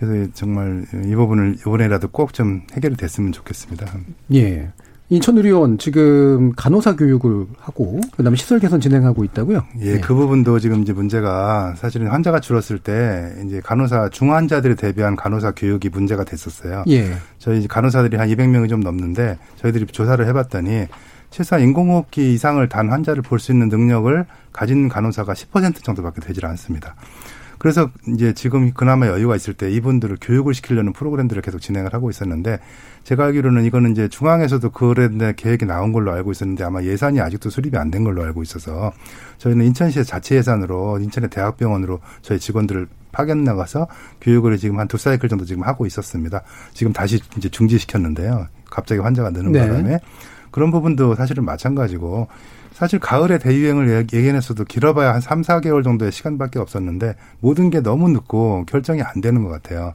[0.00, 3.86] 그래서 정말 이 부분을 이번에라도 꼭 좀 해결이 됐으면 좋겠습니다.
[4.34, 4.70] 예.
[5.10, 9.64] 인천의료원 지금 간호사 교육을 하고 그다음에 시설 개선 진행하고 있다고요?
[9.80, 10.00] 예, 네.
[10.00, 15.88] 그 부분도 지금 이제 문제가 사실은 환자가 줄었을 때 이제 간호사 중환자들에 대비한 간호사 교육이
[15.88, 16.84] 문제가 됐었어요.
[16.88, 17.12] 예.
[17.38, 20.86] 저희 간호사들이 한 200명이 좀 넘는데 저희들이 조사를 해봤더니
[21.30, 26.94] 최소한 인공호흡기 이상을 단 환자를 볼 수 있는 능력을 가진 간호사가 10% 정도밖에 되질 않습니다.
[27.60, 32.58] 그래서 이제 지금 그나마 여유가 있을 때 이분들을 교육을 시키려는 프로그램들을 계속 진행을 하고 있었는데
[33.04, 37.76] 제가 알기로는 이거는 이제 중앙에서도 그런 계획이 나온 걸로 알고 있었는데 아마 예산이 아직도 수립이
[37.76, 38.92] 안 된 걸로 알고 있어서
[39.36, 43.88] 저희는 인천시의 자체 예산으로 인천의 대학병원으로 저희 직원들을 파견 나가서
[44.22, 46.42] 교육을 지금 한 두 사이클 정도 지금 하고 있었습니다.
[46.72, 48.46] 지금 다시 이제 중지시켰는데요.
[48.70, 49.68] 갑자기 환자가 느는 네.
[49.68, 49.98] 바람에
[50.50, 52.26] 그런 부분도 사실은 마찬가지고
[52.80, 58.64] 사실 가을에 대유행을 예견했어도 길어봐야 한 3, 4개월 정도의 시간밖에 없었는데 모든 게 너무 늦고
[58.66, 59.92] 결정이 안 되는 것 같아요.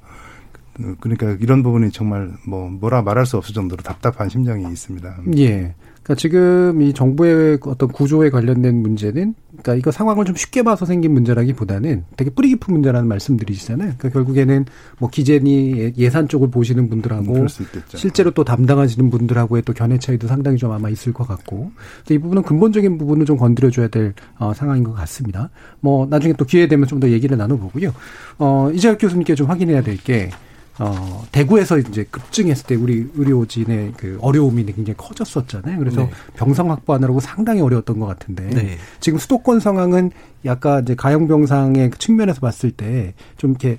[0.99, 5.17] 그러니까 이런 부분이 정말 뭐 뭐라 말할 수 없을 정도로 답답한 심정이 있습니다.
[5.38, 5.73] 예.
[6.06, 11.14] 그러니까 지금 이 정부의 어떤 구조에 관련된 문제는 그러니까 이거 상황을 좀 쉽게 봐서 생긴
[11.14, 13.93] 문제라기보다는 되게 뿌리 깊은 문제라는 말씀들이시잖아요.
[13.97, 14.66] 그러니까 결국에는
[14.99, 17.47] 뭐 기재니 예산 쪽을 보시는 분들하고 음,
[17.88, 21.72] 실제로 또 담당하시는 분들하고의 또 견해 차이도 상당히 좀 아마 있을 것 같고
[22.12, 25.49] 이 부분은 근본적인 부분을 좀 건드려줘야 될 어, 상황인 것 같습니다.
[25.80, 27.93] 뭐 나중에 또 기회 되면 좀 더 얘기를 나눠보고요.
[28.38, 30.30] 어, 이재학 교수님께 좀 확인해야 될게
[30.80, 35.80] 어, 대구에서 이제 급증했을 때 우리 의료진의 그 어려움이 굉장히 커졌었잖아요.
[35.80, 36.11] 그래서 네.
[36.36, 38.78] 병상 확보하느라고 상당히 어려웠던 것 같은데 네.
[38.99, 40.11] 지금 수도권 상황은
[40.43, 43.78] 약간 이제 가용 병상의 측면에서 봤을 때 좀 이렇게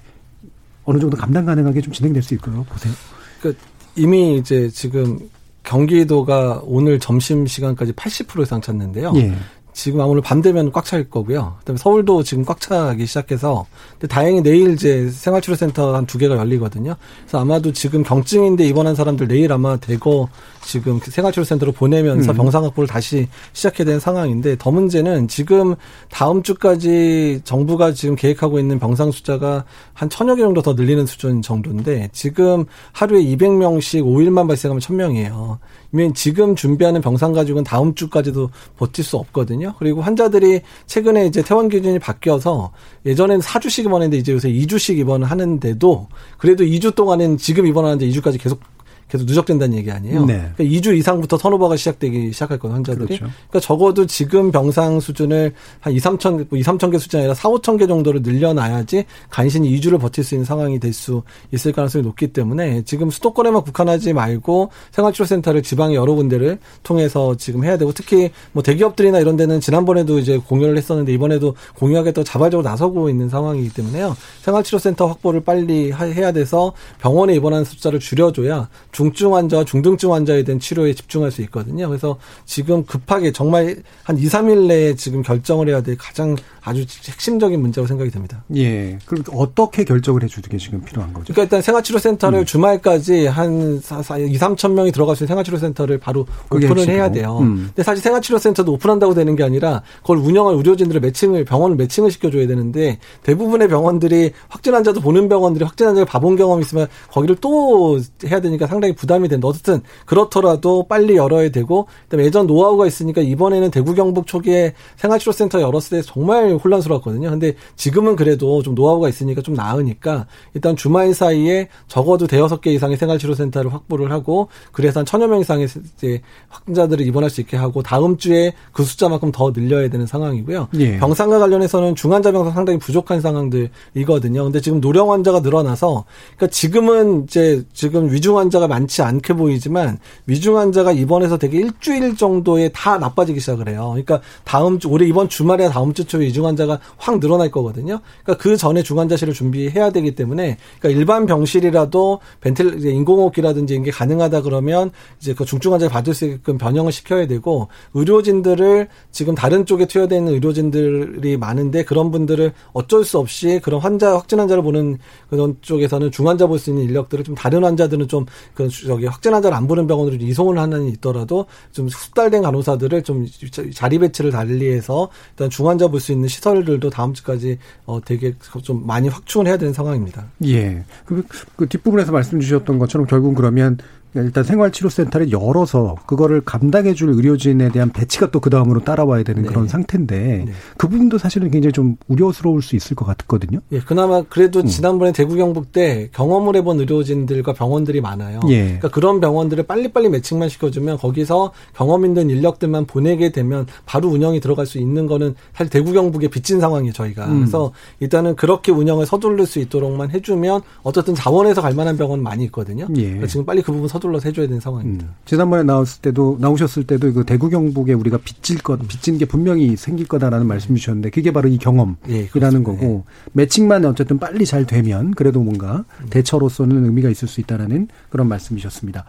[0.84, 2.64] 어느 정도 감당 가능하게 좀 진행될 수 있고요.
[2.68, 2.92] 보세요.
[3.40, 3.62] 그러니까
[3.96, 5.18] 이미 이제 지금
[5.64, 9.12] 경기도가 오늘 점심 시간까지 80% 이상 찼는데요.
[9.16, 9.34] 예.
[9.76, 11.56] 지금 아무래도 밤 되면 꽉 찰 거고요.
[11.58, 16.96] 그다음에 서울도 지금 꽉 차기 시작해서 근데 다행히 내일 이제 생활치료센터 한 두 개가 열리거든요.
[17.22, 20.28] 그래서 아마도 지금 경증인데 입원한 사람들 내일 아마 대거
[20.66, 22.36] 지금 생활치료센터로 보내면서 음.
[22.36, 25.76] 병상 확보를 다시 시작해야 되는 상황인데 더 문제는 지금
[26.10, 29.64] 다음 주까지 정부가 지금 계획하고 있는 병상 숫자가
[29.94, 35.58] 한 천여 개 정도 더 늘리는 수준 정도인데 지금 하루에 200명씩 5일만 발생하면 1000명이에요.
[35.90, 39.74] 면 지금 준비하는 병상 가지고는 다음 주까지도 버틸 수 없거든요.
[39.78, 42.72] 그리고 환자들이 최근에 이제 퇴원 기준이 바뀌어서
[43.06, 46.08] 예전에는 4주씩 입원했는데 이제 요새 2주씩 입원을 하는데도
[46.38, 48.60] 그래도 2주 동안은 지금 입원하는데 2주까지 계속
[49.08, 50.24] 계속 누적된다는 얘기 아니에요.
[50.26, 50.50] 네.
[50.56, 53.06] 그러니까 2주 이상부터 턴오버가 시작되기 시작할 거예요, 환자들이.
[53.06, 53.26] 그렇죠.
[53.48, 57.78] 그러니까 적어도 지금 병상 수준을 한 2, 3천, 2, 3천 개 수준이 아니라 4, 5천
[57.78, 62.82] 개 정도를 늘려놔야지 간신히 2주를 버틸 수 있는 상황이 될 수 있을 가능성이 높기 때문에
[62.82, 69.20] 지금 수도권에만 국한하지 말고 생활치료센터를 지방의 여러 군데를 통해서 지금 해야 되고 특히 뭐 대기업들이나
[69.20, 74.16] 이런 데는 지난번에도 이제 공유를 했었는데 이번에도 공유하겠다고 자발적으로 나서고 있는 상황이기 때문에요.
[74.42, 80.94] 생활치료센터 확보를 빨리 해야 돼서 병원에 입원하는 숫자를 줄여줘야 중증 환자와 중등증 환자에 대한 치료에
[80.94, 81.86] 집중할 수 있거든요.
[81.86, 86.34] 그래서 지금 급하게 정말 한 2, 3일 내에 지금 결정을 해야 될 가장
[86.66, 88.42] 아주 핵심적인 문제라고 생각이 됩니다.
[88.56, 88.98] 예.
[89.06, 91.32] 그럼 어떻게 결정을 해주는 게 지금 필요한 거죠?
[91.32, 92.44] 그러니까 일단 생활치료센터를 음.
[92.44, 96.88] 주말까지 한 2, 3천 명이 들어갈 수 있는 생활치료센터를 바로 오픈을.
[96.88, 97.38] 해야 돼요.
[97.40, 97.66] 음.
[97.68, 102.98] 근데 사실 생활치료센터도 오픈한다고 되는 게 아니라 그걸 운영할 의료진들을 매칭을 병원을 매칭을 시켜줘야 되는데
[103.22, 108.66] 대부분의 병원들이 확진 환자도 보는 병원들이 확진 환자를 봐본 경험이 있으면 거기를 또 해야 되니까
[108.66, 109.46] 상당히 부담이 된다.
[109.46, 115.98] 어쨌든 그렇더라도 빨리 열어야 되고 그다음에 예전 노하우가 있으니까 이번에는 대구 경북 초기에 생활치료센터 열었을
[115.98, 117.30] 때 정말 혼란스러웠거든요.
[117.30, 122.96] 근데 지금은 그래도 좀 노하우가 있으니까 좀 나으니까 일단 주말 사이에 적어도 대여섯 개 이상의
[122.96, 128.16] 생활치료센터를 확보를 하고 그래서 한 천여 명 이상의 이제 확진자들을 입원할 수 있게 하고 다음
[128.16, 130.68] 주에 그 숫자만큼 더 늘려야 되는 상황이고요.
[130.78, 130.98] 예.
[130.98, 134.44] 병상과 관련해서는 중환자 병상 상당히 부족한 상황들이거든요.
[134.44, 136.04] 근데 지금 노령 환자가 늘어나서
[136.36, 142.70] 그러니까 지금은 이제 지금 위중 환자가 많지 않게 보이지만 위중 환자가 입원해서 되게 일주일 정도에
[142.70, 143.88] 다 나빠지기 시작을 해요.
[143.90, 148.00] 그러니까 다음 주 올해 이번 주말에 다음 주 초에 위중 환자가 확 늘어날 거거든요.
[148.22, 154.90] 그러니까 그 전에 중환자실을 준비해야 되기 때문에 그러니까 일반 병실이라도 벤틀 인공호흡기라든지 이게 가능하다 그러면
[155.20, 160.18] 이제 그 중증 환자 받을 수 있게끔 변형을 시켜야 되고 의료진들을 지금 다른 쪽에 투여되어
[160.18, 166.10] 있는 의료진들이 많은데 그런 분들을 어쩔 수 없이 그런 환자 확진 환자를 보는 그런 쪽에서는
[166.10, 170.16] 중환자 볼 수 있는 인력들을 좀 다른 환자들은 좀그 저기 확진 환자를 안 보는 병원으로
[170.16, 173.26] 이송을 하는 있더라도 좀 숙달된 간호사들을 좀
[173.74, 179.08] 자리 배치를 달리해서 일단 중환자 볼 수 있는 시설들도 다음 주까지 어 되게 좀 많이
[179.08, 180.26] 확충을 해야 되는 상황입니다.
[180.44, 180.84] 예.
[181.04, 181.24] 그,
[181.56, 183.78] 그 뒷부분에서 말씀 주셨던 것처럼 결국은 그러면
[184.22, 189.48] 일단 생활치료센터를 열어서 그거를 감당해줄 의료진에 대한 배치가 또 그 다음으로 따라와야 되는 네.
[189.48, 190.52] 그런 상태인데 네.
[190.76, 193.58] 그 부분도 사실은 굉장히 좀 우려스러울 수 있을 것 같거든요.
[193.72, 194.66] 예, 그나마 그래도 음.
[194.66, 198.38] 지난번에 대구 경북 때 경험을 해본 의료진들과 병원들이 많아요.
[198.50, 198.62] 예.
[198.62, 204.64] 그러니까 그런 병원들을 빨리빨리 매칭만 시켜주면 거기서 경험 있는 인력들만 보내게 되면 바로 운영이 들어갈
[204.64, 207.26] 수 있는 거는 사실 대구 경북에 빚진 상황이에요 저희가.
[207.26, 207.40] 음.
[207.40, 212.86] 그래서 일단은 그렇게 운영을 서두를 수 있도록만 해주면 어쨌든 자원에서 갈 만한 병원 많이 있거든요.
[212.96, 213.02] 예.
[213.02, 215.04] 그러니까 지금 빨리 그 부분 서둘러 서둘러서 해줘야 되는 상황입니다.
[215.04, 215.10] 음.
[215.24, 220.06] 지난번에 나왔을 때도 나오셨을 때도 그 대구 경북에 우리가 빚질 것 빚진 게 분명히 생길
[220.06, 223.30] 거다라는 말씀 주셨는데 그게 바로 이 경험이라는 예, 거고 예.
[223.32, 226.06] 매칭만 어쨌든 빨리 잘 되면 그래도 뭔가 음.
[226.10, 229.04] 대처로서는 의미가 있을 수 있다라는 그런 말씀이셨습니다.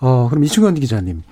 [0.00, 1.22] 어 그럼 이충현 기자님,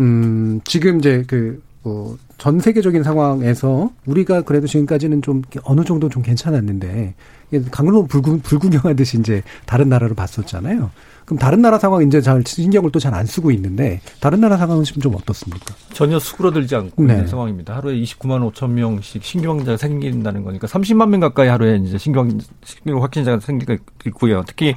[0.00, 6.22] 음 지금 이제 그 뭐, 전 세계적인 상황에서 우리가 그래도 지금까지는 좀 어느 정도 좀
[6.22, 7.14] 괜찮았는데
[7.70, 10.90] 강로 불구, 불구경하듯이 이제 다른 나라를 봤었잖아요.
[11.24, 14.84] 그럼 다른 나라 상황 이제 잘 신경을 또 잘 안 쓰고 있는데 다른 나라 상황은
[14.84, 15.74] 지금 좀 어떻습니까?
[15.92, 17.14] 전혀 수그러들지 않고 네.
[17.14, 17.76] 있는 상황입니다.
[17.76, 22.26] 하루에 29만 5천 명씩 신규 확진자가 생긴다는 거니까 30만 명 가까이 하루에 이제 신규,
[22.64, 24.42] 신규 확진자가 생기고 있고요.
[24.46, 24.74] 특히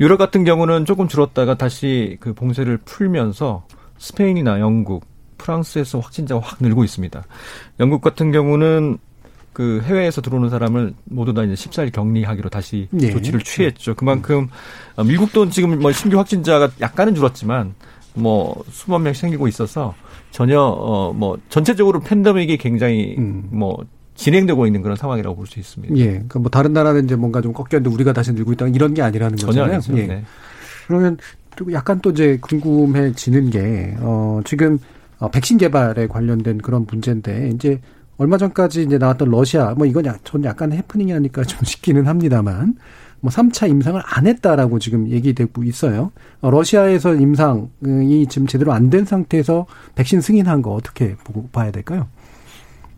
[0.00, 3.66] 유럽 같은 경우는 조금 줄었다가 다시 그 봉쇄를 풀면서
[3.98, 5.06] 스페인이나 영국
[5.38, 7.22] 프랑스에서 확진자가 확 늘고 있습니다.
[7.80, 8.98] 영국 같은 경우는
[9.58, 13.10] 그 해외에서 들어오는 사람을 모두 다 이제 14일 격리하기로 다시 예.
[13.10, 13.96] 조치를 취했죠.
[13.96, 14.48] 그만큼
[15.00, 15.06] 음.
[15.08, 17.74] 미국도 지금 뭐 신규 확진자가 약간은 줄었지만
[18.14, 19.96] 뭐 수만 명 생기고 있어서
[20.30, 23.48] 전혀 어 뭐 전체적으로 팬데믹이 굉장히 음.
[23.50, 23.84] 뭐
[24.14, 25.96] 진행되고 있는 그런 상황이라고 볼 수 있습니다.
[25.96, 26.04] 예.
[26.06, 29.38] 그러니까 뭐 다른 나라는 이제 뭔가 좀 꺾였는데 우리가 다시 늘고 있다 이런 게 아니라는
[29.38, 29.74] 거잖아요.
[29.74, 29.98] 아니죠.
[29.98, 30.06] 예.
[30.06, 30.24] 네.
[30.86, 31.18] 그러면
[31.56, 34.78] 또 약간 또 이제 궁금해지는 게 어, 지금
[35.18, 37.80] 어, 백신 개발에 관련된 그런 문제인데 이제
[38.18, 42.74] 얼마 전까지 이제 나왔던 러시아 뭐 이건 야, 전 약간 해프닝이 아닐까 좀 싶기는 합니다만
[43.20, 46.12] 뭐 3차 임상을 안 했다라고 지금 얘기되고 있어요.
[46.40, 49.66] 어, 러시아에서 임상이 지금 제대로 안 된 상태에서
[49.96, 52.06] 백신 승인한 거 어떻게 보고 봐야 될까요?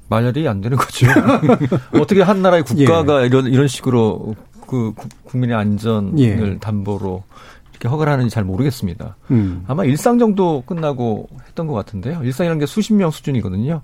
[0.09, 1.07] 말이 안 되는 거죠.
[2.01, 3.27] 어떻게 한 나라의 국가가 예.
[3.27, 4.35] 이런 이런 식으로
[4.67, 4.93] 그
[5.25, 6.59] 국민의 안전을 예.
[6.59, 7.23] 담보로
[7.71, 9.17] 이렇게 허가를 하는지 잘 모르겠습니다.
[9.31, 9.65] 음.
[9.69, 12.23] 아마 일상 정도 끝나고 했던 것 같은데요.
[12.25, 13.83] 일상이라는 게 수십 명 수준이거든요.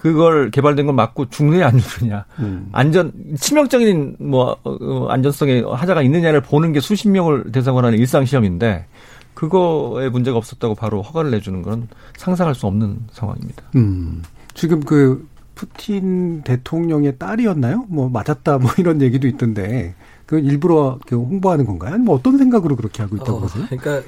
[0.00, 2.70] 그걸 개발된 걸 맞고 죽느냐 안 죽느냐, 음.
[2.72, 8.86] 안전 치명적인 뭐 어, 안전성에 하자가 있느냐를 보는 게 수십 명을 대상으로 하는 일상 시험인데
[9.34, 11.86] 그거에 문제가 없었다고 바로 허가를 내주는 건
[12.16, 13.62] 상상할 수 없는 상황입니다.
[13.76, 14.22] 음.
[14.54, 17.84] 지금 그 푸틴 대통령의 딸이었나요?
[17.90, 19.94] 뭐 맞았다 뭐 이런 얘기도 있던데
[20.24, 21.98] 그 일부러 그 홍보하는 건가요?
[21.98, 23.66] 뭐 어떤 생각으로 그렇게 하고 있다고 어, 보세요?
[23.68, 24.00] 그러니까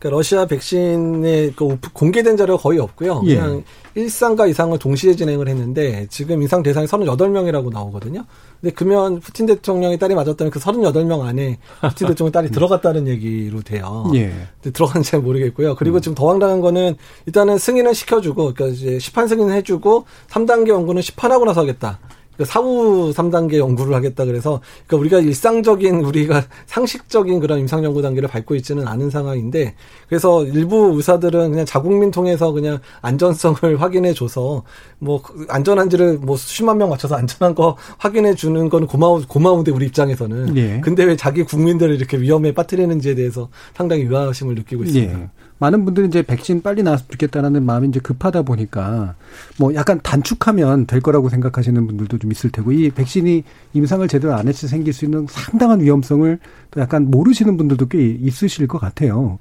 [0.00, 3.22] 그러니까 러시아 백신의 그 공개된 자료가 거의 없고요.
[3.26, 3.36] 예.
[3.36, 3.62] 그냥
[3.96, 4.04] 예.
[4.06, 8.24] 1상과 2상을 동시에 진행을 했는데 지금 임상 대상이 38명이라고 나오거든요.
[8.60, 14.10] 근데 그러면 푸틴 대통령의 딸이 맞았다면 그 38명 안에 푸틴 대통령 딸이 들어갔다는 얘기로 돼요.
[14.14, 14.32] 예.
[14.62, 15.76] 근데 들어간지 잘 모르겠고요.
[15.76, 16.00] 그리고 음.
[16.00, 16.96] 지금 더 황당한 거는
[17.26, 21.98] 일단은 승인은 시켜주고 그러니까 이제 시판 승인을 해주고 3단계 연구는 시판하고 나서 하겠다.
[22.40, 28.30] 그 사후 3단계 연구를 하겠다 그래서 그러니까 우리가 일상적인 우리가 상식적인 그런 임상 연구 단계를
[28.30, 29.74] 밟고 있지는 않은 상황인데
[30.08, 34.62] 그래서 일부 의사들은 그냥 자국민 통해서 그냥 안전성을 확인해 줘서
[34.98, 40.56] 뭐 안전한지를 뭐 수십만 명 맞춰서 안전한 거 확인해 주는 건 고마우 고마운데 우리 입장에서는
[40.56, 40.80] 예.
[40.80, 45.20] 근데 왜 자기 국민들을 이렇게 위험에 빠뜨리는지에 대해서 상당히 의아심을 느끼고 있습니다.
[45.20, 45.28] 예.
[45.60, 49.14] 많은 분들이 이제 백신 빨리 나왔으면 좋겠다라는 마음이 이제 급하다 보니까
[49.58, 53.44] 뭐 약간 단축하면 될 거라고 생각하시는 분들도 좀 있을 테고 이 백신이
[53.74, 56.38] 임상을 제대로 안때 생길 수 있는 상당한 위험성을
[56.70, 59.38] 또 약간 모르시는 분들도 꽤 있으실 것 같아요.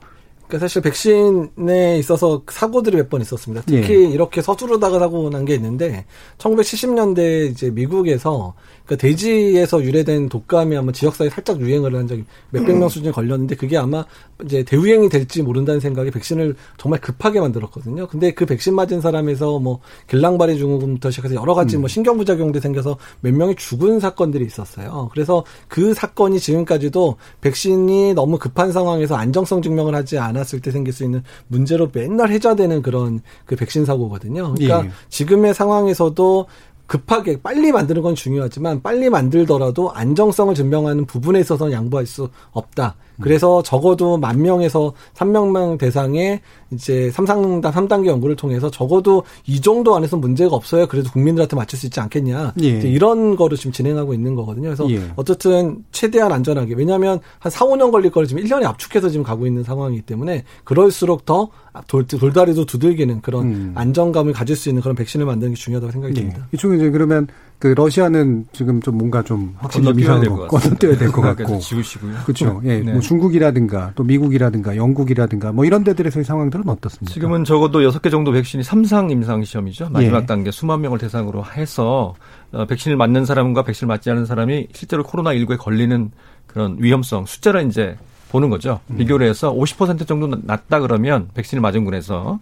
[0.50, 3.64] 그러니까 사실 백신에 있어서 사고들이 몇 번 있었습니다.
[3.66, 4.10] 특히 예.
[4.10, 6.06] 이렇게 서두르다가 사고 난 게 있는데
[6.38, 8.54] 1970년대 이제 미국에서
[8.86, 13.78] 그러니까 돼지에서 유래된 독감이 아마 지역사회에 살짝 유행을 한 적이 몇백 명 수준에 걸렸는데 그게
[13.78, 14.04] 아마
[14.43, 18.08] 이제 대유행이 될지 모른다는 생각에 백신을 정말 급하게 만들었거든요.
[18.08, 19.80] 근데 그 백신 맞은 사람에서 뭐
[20.10, 21.88] 길랑발이 증후군부터 시작해서 여러 가지 뭐 음.
[21.88, 25.10] 신경부작용도 생겨서 몇 명이 죽은 사건들이 있었어요.
[25.14, 31.04] 그래서 그 사건이 지금까지도 백신이 너무 급한 상황에서 안정성 증명을 하지 않았을 때 생길 수
[31.04, 34.54] 있는 문제로 맨날 해자되는 그런 그 백신 사고거든요.
[34.56, 34.92] 그러니까 예.
[35.10, 36.48] 지금의 상황에서도
[36.88, 42.96] 급하게 빨리 만드는 건 중요하지만 빨리 만들더라도 안정성을 증명하는 부분에 있어서는 양보할 수 없다.
[43.22, 46.42] 그래서 적어도 만 명에서 3명명 대상의
[46.72, 51.86] 이제 삼상당 3단계 연구를 통해서 적어도 이 정도 안에서 문제가 없어야 그래도 국민들한테 맞출 수
[51.86, 52.54] 있지 않겠냐.
[52.62, 52.68] 예.
[52.68, 54.68] 이런 거를 지금 진행하고 있는 거거든요.
[54.70, 55.02] 그래서 예.
[55.16, 56.76] 어쨌든 최대한 안전하게.
[56.76, 61.26] 왜냐하면 한 4, 5년 걸릴 거를 지금 1년에 압축해서 지금 가고 있는 상황이기 때문에 그럴수록
[61.26, 61.50] 더
[61.88, 63.72] 돌, 돌다리도 두들기는 그런 음.
[63.76, 66.22] 안정감을 가질 수 있는 그런 백신을 만드는 게 중요하다고 생각이 예.
[66.22, 66.48] 듭니다.
[66.54, 67.28] 이쪽에 이제 그러면
[67.60, 71.60] 그 러시아는 지금 좀 뭔가 좀 확실히 건너뛰어야 될 것 같고 건너뛰어야 될 것 같고
[71.60, 72.14] 지우시고요.
[72.24, 72.62] 그렇죠.
[72.64, 72.91] 예, 네.
[72.93, 77.14] 뭐 중국이라든가 또 미국이라든가 영국이라든가 뭐 이런 데들에서의 상황들은 어떻습니까?
[77.14, 79.89] 지금은 적어도 여섯 개 정도 백신이 삼상 임상 시험이죠.
[79.91, 80.26] 마지막 예.
[80.26, 82.16] 단계 수만 명을 대상으로 해서
[82.53, 86.12] 어, 백신을 맞는 사람과 백신을 맞지 않은 사람이 실제로 코로나 19에 걸리는
[86.47, 87.97] 그런 위험성 숫자를 이제
[88.32, 88.80] 보는 거죠.
[88.89, 88.97] 음.
[88.97, 92.39] 비교를 해서 50% 정도 낮다 그러면 백신을 맞은 군에서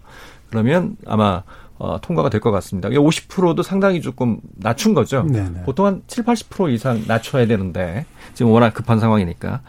[0.51, 1.41] 그러면 아마
[1.79, 2.89] 어, 통과가 될 것 같습니다.
[2.89, 5.23] 50%도 상당히 조금 낮춘 거죠.
[5.23, 5.63] 네네.
[5.63, 9.61] 보통 한 7, 80% 이상 낮춰야 되는데 지금 워낙 급한 상황이니까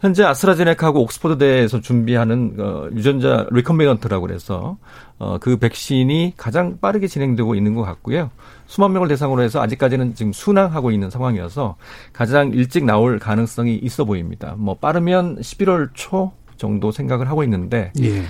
[0.00, 4.78] 현재 아스트라제네카하고 옥스퍼드 대에서 준비하는 어, 유전자 recombinant라고 그래서
[5.18, 8.30] 어, 그 백신이 가장 빠르게 진행되고 있는 것 같고요.
[8.66, 11.76] 수만 명을 대상으로 해서 아직까지는 지금 순항하고 있는 상황이어서
[12.12, 14.54] 가장 일찍 나올 가능성이 있어 보입니다.
[14.56, 17.92] 뭐 빠르면 11월 초 정도 생각을 하고 있는데.
[18.02, 18.22] 예.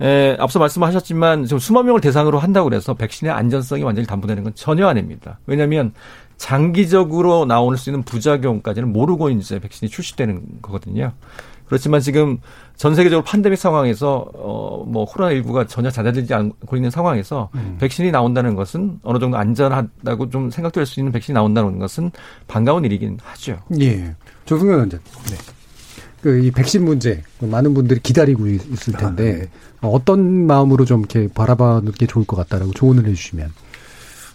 [0.00, 4.86] 에, 앞서 말씀하셨지만 지금 수만 명을 대상으로 한다고 그래서 백신의 안전성이 완전히 담보되는 건 전혀
[4.86, 5.38] 아닙니다.
[5.46, 5.92] 왜냐하면
[6.36, 11.12] 장기적으로 나올 수 있는 부작용까지는 모르고 이제 백신이 출시되는 거거든요.
[11.66, 12.38] 그렇지만 지금
[12.76, 17.76] 전 세계적으로 판데믹 상황에서 어뭐 코로나 19가 전혀 잦아들지 않고 있는 상황에서 음.
[17.80, 22.12] 백신이 나온다는 것은 어느 정도 안전하다고 좀 생각될 수 있는 백신이 나온다는 것은
[22.46, 23.58] 반가운 일이긴 하죠.
[23.80, 24.14] 예.
[24.44, 25.00] 조승현 원장.
[25.28, 25.36] 네.
[26.26, 29.48] 그이 백신 문제 많은 분들이 기다리고 있을 텐데 아, 네.
[29.80, 33.52] 어떤 마음으로 좀 이렇게 바라보는 게 좋을 것 같다라고 조언을 해주시면.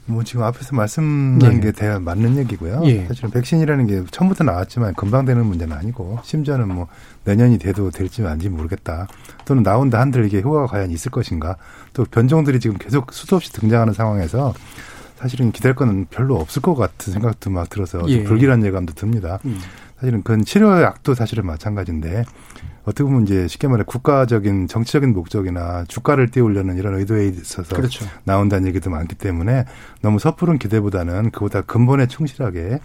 [0.05, 1.59] 뭐 지금 앞에서 말씀한 예.
[1.59, 2.81] 게 대화 맞는 얘기고요.
[2.85, 3.05] 예.
[3.07, 6.87] 사실은 백신이라는 게 처음부터 나왔지만 금방 되는 문제는 아니고 심지어는 뭐
[7.25, 9.07] 내년이 돼도 될지 아닌지 모르겠다.
[9.43, 11.57] 또는 나온다 한들 이게 효과가 과연 있을 것인가.
[11.91, 14.53] 또 변종들이 지금 계속 수도 없이 등장하는 상황에서
[15.17, 18.23] 사실은 기댈 거는 별로 없을 것 같은 생각도 막 들어서 예.
[18.23, 19.39] 불길한 예감도 듭니다.
[19.43, 19.59] 음.
[20.01, 22.25] 사실은 그건 치료약도 사실은 마찬가지인데
[22.83, 28.05] 어떻게 보면 이제 쉽게 말해 국가적인 정치적인 목적이나 주가를 띄우려는 이런 의도에 있어서 그렇죠.
[28.23, 29.65] 나온다는 얘기도 많기 때문에
[30.01, 32.79] 너무 섣부른 기대보다는 그보다 근본에 충실하게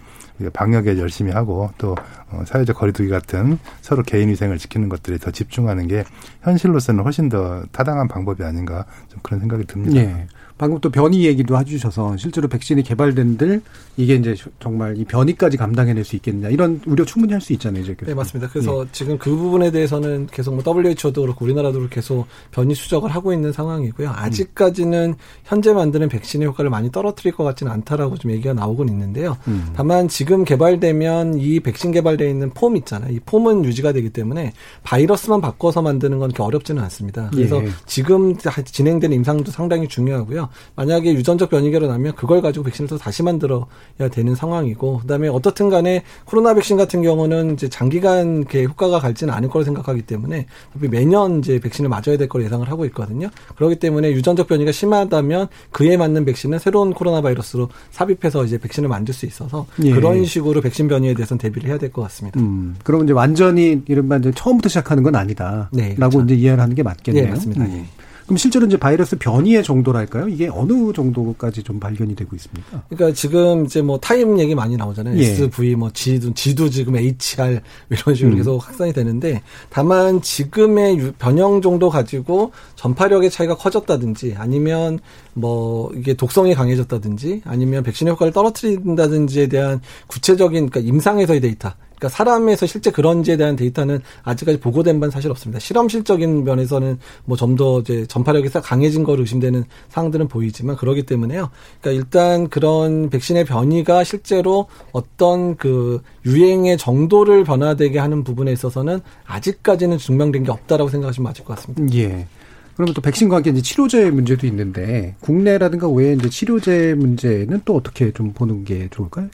[0.52, 1.96] 방역에 열심히 하고 또
[2.30, 6.04] 어, 사회적 거리두기 같은 서로 개인 위생을 지키는 것들에 더 집중하는 게
[6.42, 9.94] 현실로서는 훨씬 더 타당한 방법이 아닌가 좀 그런 생각이 듭니다.
[9.94, 10.26] 네.
[10.58, 13.62] 방금 또 변이 얘기도 해주셔서 실제로 백신이 개발된들
[13.96, 17.94] 이게 이제 정말 이 변이까지 감당해낼 수 있겠느냐 이런 우려 충분히 할 수 있잖아요, 이제.
[18.04, 18.50] 네, 맞습니다.
[18.50, 18.88] 그래서 예.
[18.90, 24.10] 지금 그 부분에 대해서는 계속 뭐 WHO도 그렇고 우리나라도 계속 변이 수적을 하고 있는 상황이고요.
[24.10, 29.36] 아직까지는 현재 만드는 백신의 효과를 많이 떨어뜨릴 것 같지는 않다라고 좀 얘기가 나오곤 있는데요.
[29.46, 29.72] 음.
[29.76, 33.12] 다만 지금 개발되면 이 백신 개발되어 있는 폼 있잖아요.
[33.12, 34.52] 이 폼은 유지가 되기 때문에
[34.82, 37.30] 바이러스만 바꿔서 만드는 건 그렇게 어렵지는 않습니다.
[37.32, 37.68] 그래서 예.
[37.86, 40.45] 지금 진행되는 임상도 상당히 중요하고요.
[40.74, 43.64] 만약에 유전적 변이가 일어나면 그걸 가지고 백신을 또 다시 만들어야
[44.12, 49.48] 되는 상황이고 그다음에 어떻든 간에 코로나 백신 같은 경우는 이제 장기간 이렇게 효과가 갈지는 않을
[49.48, 50.46] 거라 생각하기 때문에
[50.90, 53.28] 매년 이제 백신을 맞아야 될 걸 예상을 하고 있거든요.
[53.56, 59.14] 그렇기 때문에 유전적 변이가 심하다면 그에 맞는 백신은 새로운 코로나 바이러스로 삽입해서 이제 백신을 만들
[59.14, 59.92] 수 있어서 예.
[59.92, 62.40] 그런 식으로 백신 변이에 대해서는 대비를 해야 될 것 같습니다.
[62.40, 65.70] 음, 그럼 이제 완전히 이른바 이제 처음부터 시작하는 건 아니다.
[65.72, 66.24] 네, 라고 그렇죠.
[66.34, 67.24] 이제 이해를 하는 게 맞겠네요.
[67.24, 67.64] 네, 맞습니다.
[67.64, 67.86] 음.
[68.26, 68.36] 예.
[68.36, 70.28] 그럼 실제로 이제 바이러스 변이의 정도랄까요?
[70.28, 72.82] 이게 어느 정도까지 좀 발견이 되고 있습니까?
[72.88, 75.16] 그러니까 지금 이제 뭐 타임 얘기 많이 나오잖아요.
[75.18, 75.22] 예.
[75.22, 77.60] SV 뭐 G도 G도 지금 HR
[77.90, 78.36] 이런 식으로 음.
[78.36, 84.98] 계속 확산이 되는데 다만 지금의 변형 정도 가지고 전파력의 차이가 커졌다든지 아니면
[85.34, 92.66] 뭐 이게 독성이 강해졌다든지 아니면 백신 효과를 떨어뜨린다든지에 대한 구체적인 그러니까 임상에서의 데이터 그러니까 사람에서
[92.66, 95.58] 실제 그런지에 대한 데이터는 아직까지 보고된 바는 사실 없습니다.
[95.58, 101.50] 실험실적인 면에서는 뭐 좀 더 이제 전파력이 강해진 거로 의심되는 사항들은 보이지만 그러기 때문에요.
[101.80, 109.98] 그러니까 일단 그런 백신의 변이가 실제로 어떤 그 유행의 정도를 변화되게 하는 부분에 있어서는 아직까지는
[109.98, 111.96] 증명된 게 없다라고 생각하시면 맞을 것 같습니다.
[111.96, 112.26] 예.
[112.74, 118.12] 그러면 또 백신과 함께 이제 치료제 문제도 있는데 국내라든가 외에 이제 치료제 문제는 또 어떻게
[118.12, 119.28] 좀 보는 게 좋을까요?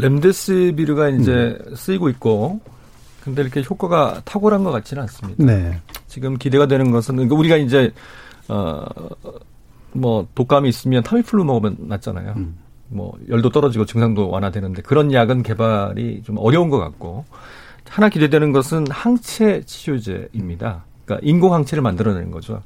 [0.00, 1.74] 렘데스비르가 이제 음.
[1.74, 2.60] 쓰이고 있고
[3.22, 5.44] 근데 이렇게 효과가 탁월한 것 같지는 않습니다.
[5.44, 5.78] 네.
[6.06, 7.92] 지금 기대가 되는 것은 그러니까 우리가 이제
[8.48, 12.34] 어뭐 독감이 있으면 타미플루 먹으면 낫잖아요.
[12.36, 12.58] 음.
[12.88, 17.24] 뭐 열도 떨어지고 증상도 완화되는데 그런 약은 개발이 좀 어려운 것 같고
[17.88, 20.84] 하나 기대되는 것은 항체 치료제입니다.
[21.04, 22.62] 그러니까 인공 항체를 만들어내는 거죠.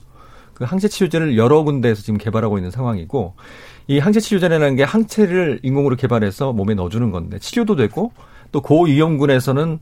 [0.55, 3.35] 그 항체 치료제를 여러 군데에서 지금 개발하고 있는 상황이고
[3.87, 8.13] 이 항체 치료제라는 게 항체를 인공으로 개발해서 몸에 넣어주는 건데 치료도 되고
[8.53, 9.79] 또 고위험군에서는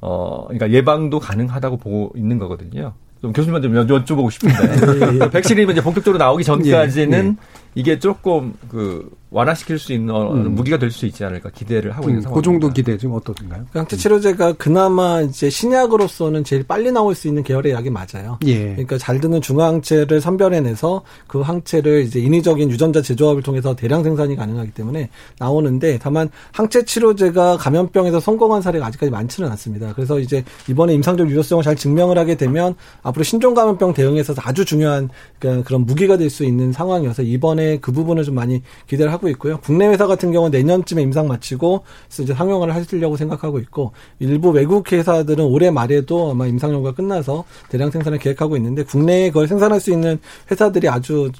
[0.00, 2.92] 어 그러니까 예방도 가능하다고 보고 있는 거거든요.
[3.20, 5.30] 좀 교수님한테 좀 여쭤보고 싶은데 예, 예.
[5.30, 7.34] 백신이 이제 본격적으로 나오기 전까지는 예, 예.
[7.74, 10.54] 이게 조금 그 완화시킬 수 있는 음.
[10.54, 12.34] 무기가 될 수 있지 않을까 기대를 하고 있는 음, 상황입니다.
[12.34, 13.66] 그 정도 기대 좀 어떻든가요?
[13.72, 18.38] 항체 치료제가 그나마 이제 신약으로서는 제일 빨리 나올 수 있는 계열의 약이 맞아요.
[18.46, 18.70] 예.
[18.70, 24.70] 그러니까 잘 드는 중화항체를 선별해내서 그 항체를 이제 인위적인 유전자 재조합을 통해서 대량 생산이 가능하기
[24.70, 29.92] 때문에 나오는데 다만 항체 치료제가 감염병에서 성공한 사례가 아직까지 많지는 않습니다.
[29.94, 34.64] 그래서 이제 이번에 임상적 유효성을 잘 증명을 하게 되면 앞으로 신종 감염병 대응에 있어서 아주
[34.64, 39.58] 중요한 그런 무기가 될 수 있는 상황이어서 이번에 그 부분을 좀 많이 기대를 하고 있고요.
[39.58, 41.82] 국내 회사 같은 경우는 내년쯤에 임상 마치고
[42.20, 47.90] 이제 상용화를 하시려고 생각하고 있고 일부 외국 회사들은 올해 말에도 아마 임상 연구가 끝나서 대량
[47.90, 50.18] 생산을 계획하고 있는데 국내에 그걸 생산할 수 있는
[50.50, 51.32] 회사들이 아주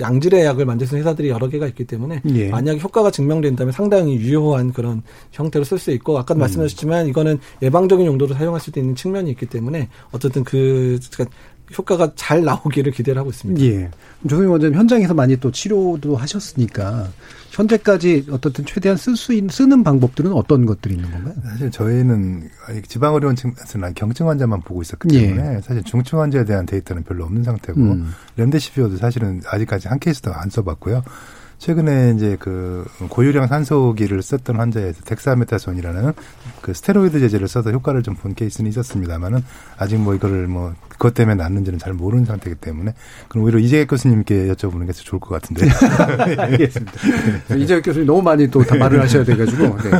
[0.00, 2.48] 양질의 약을 만들 수 있는 회사들이 여러 개가 있기 때문에 예.
[2.48, 5.02] 만약 효과가 증명된다면 상당히 유효한 그런
[5.32, 6.40] 형태로 쓸 수 있고 아까도 음.
[6.40, 11.36] 말씀하셨지만 이거는 예방적인 용도로 사용할 수도 있는 측면이 있기 때문에 어쨌든 그 그러니까
[11.76, 13.60] 효과가 잘 나오기를 기대를 하고 있습니다.
[13.64, 13.90] 예.
[14.28, 17.08] 조성희 원장님 현장에서 많이 또 치료도 하셨으니까
[17.50, 21.34] 현재까지 어떻든 최대한 쓸수 있는 쓰는 방법들은 어떤 것들이 있는 건가요?
[21.44, 22.48] 사실 저희는
[22.86, 25.60] 지방 의료원 측에서는 경증 환자만 보고 있었기 때문에 예.
[25.60, 28.12] 사실 중증 환자에 대한 데이터는 별로 없는 상태고 음.
[28.36, 31.02] 렘데시비어도 사실은 아직까지 한 케이스도 안 써봤고요.
[31.58, 36.12] 최근에 이제 그 고유량 산소기를 썼던 환자에서 덱사메타손이라는
[36.62, 39.42] 그 스테로이드 제제를 써서 효과를 좀 본 케이스는 있었습니다만은
[39.76, 42.92] 아직 뭐 이거를 뭐 그것 때문에 났는지는 잘 모르는 상태이기 때문에
[43.28, 45.66] 그럼 오히려 이재익 교수님께 여쭤보는 게 좋을 것 같은데.
[46.36, 46.92] 알겠습니다.
[47.56, 49.78] 이재익 교수님 너무 많이 또 말을 하셔야 돼가지고.
[49.78, 49.90] 네.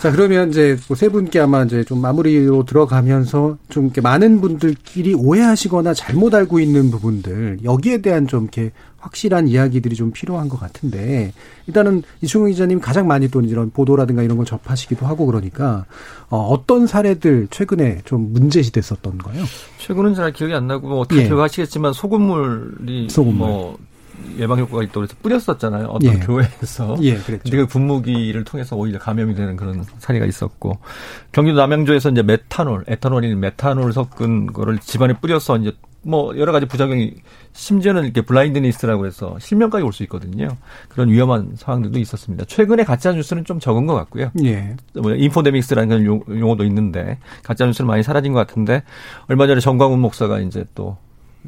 [0.00, 5.94] 자 그러면 이제 뭐세 분께 아마 이제 좀 마무리로 들어가면서 좀 이렇게 많은 분들끼리 오해하시거나
[5.94, 11.32] 잘못 알고 있는 부분들 여기에 대한 좀 이렇게 확실한 이야기들이 좀 필요한 것 같은데
[11.66, 15.86] 일단은 이충용 기자님 가장 많이 또 이런 보도라든가 이런 걸 접하시기도 하고 그러니까
[16.28, 19.44] 어, 어떤 사례들 최근에 좀 문제시 됐었던 거예요?
[19.78, 21.24] 최근은 잘 기억이 안 나고 뭐다 예.
[21.24, 23.38] 기억하시겠지만 소금물이 소금물.
[23.38, 23.78] 뭐
[24.38, 25.86] 예방 효과가 있다고 해서 뿌렸었잖아요.
[25.86, 26.18] 어떤 예.
[26.18, 26.96] 교회에서.
[27.02, 27.42] 예, 그랬죠.
[27.42, 30.78] 근데 그 분무기를 통해서 오히려 감염이 되는 그런 사례가 있었고
[31.32, 35.72] 경기도 남양주에서 이제 메탄올, 에탄올인 메탄올 섞은 거를 집안에 뿌려서 이제
[36.04, 37.14] 뭐 여러 가지 부작용이
[37.52, 40.48] 심지어는 이렇게 blindness라고 해서 실명까지 올 수 있거든요.
[40.88, 42.44] 그런 위험한 상황들도 있었습니다.
[42.46, 44.30] 최근에 가짜 뉴스는 좀 적은 것 같고요.
[44.44, 44.76] 예.
[44.94, 48.82] 뭐 infodemics라는 용어도 있는데 가짜 뉴스는 많이 사라진 것 같은데
[49.28, 50.96] 얼마 전에 정광훈 목사가 이제 또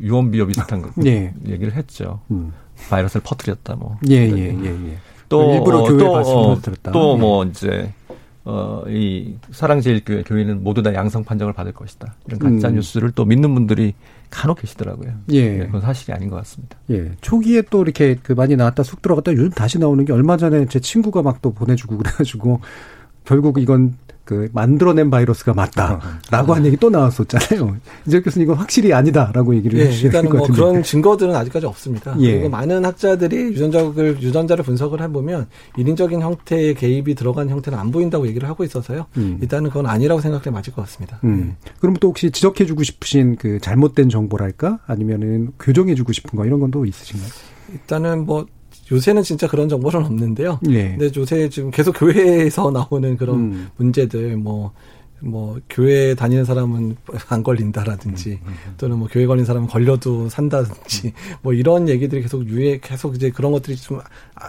[0.00, 1.32] 유언비어 비슷한 거 예.
[1.46, 2.20] 얘기를 했죠.
[2.30, 2.52] 음.
[2.90, 3.96] 바이러스를 퍼뜨렸다 뭐.
[4.08, 4.98] 예, 예, 예, 예.
[5.28, 6.60] 또 일부러 어, 교회 또, 어,
[6.92, 7.50] 또뭐 예.
[7.50, 7.92] 이제
[8.44, 12.14] 어, 이 사랑제일교회 교회는 모두 다 양성 판정을 받을 것이다.
[12.28, 12.76] 이런 가짜 음.
[12.76, 13.94] 뉴스를 또 믿는 분들이
[14.30, 15.12] 간혹 계시더라고요.
[15.30, 15.58] 예.
[15.58, 16.76] 네, 그건 사실이 아닌 것 같습니다.
[16.90, 17.12] 예.
[17.20, 20.80] 초기에 또 이렇게 그 많이 나왔다 쑥 들어갔다 요즘 다시 나오는 게 얼마 전에 제
[20.80, 22.60] 친구가 막 또 보내주고 그래가지고
[23.24, 23.94] 결국 이건
[24.26, 27.76] 그 만들어낸 바이러스가 맞다라고 한 얘기 또 나왔었잖아요.
[28.06, 32.14] 이재 교수님 이건 확실히 아니다라고 얘기를 예, 해주신 일단은 뭐 그런 증거들은 아직까지 없습니다.
[32.20, 32.32] 예.
[32.32, 35.46] 그리고 많은 학자들이 유전자를 유전자를 분석을 해보면
[35.78, 39.06] 인위적인 형태의 개입이 들어간 형태는 안 보인다고 얘기를 하고 있어서요.
[39.16, 39.38] 음.
[39.40, 41.20] 일단은 그건 아니라고 생각해 맞을 것 같습니다.
[41.24, 41.56] 음.
[41.80, 46.84] 그럼 또 혹시 지적해주고 싶으신 그 잘못된 정보랄까 아니면은 교정해주고 싶은 거 이런 건 또
[46.84, 47.30] 있으신가요?
[47.72, 48.44] 일단은 뭐
[48.90, 50.60] 요새는 진짜 그런 정보는 없는데요.
[50.62, 50.96] 네.
[50.96, 53.68] 근데 요새 지금 계속 교회에서 나오는 그런 음.
[53.76, 54.72] 문제들 뭐
[55.20, 56.96] 뭐 교회 다니는 사람은
[57.28, 58.74] 안 걸린다라든지 음, 음, 음.
[58.76, 61.12] 또는 뭐 교회 걸린 사람은 걸려도 산다든지
[61.42, 64.00] 뭐 이런 얘기들이 계속 유해 계속 이제 그런 것들이 좀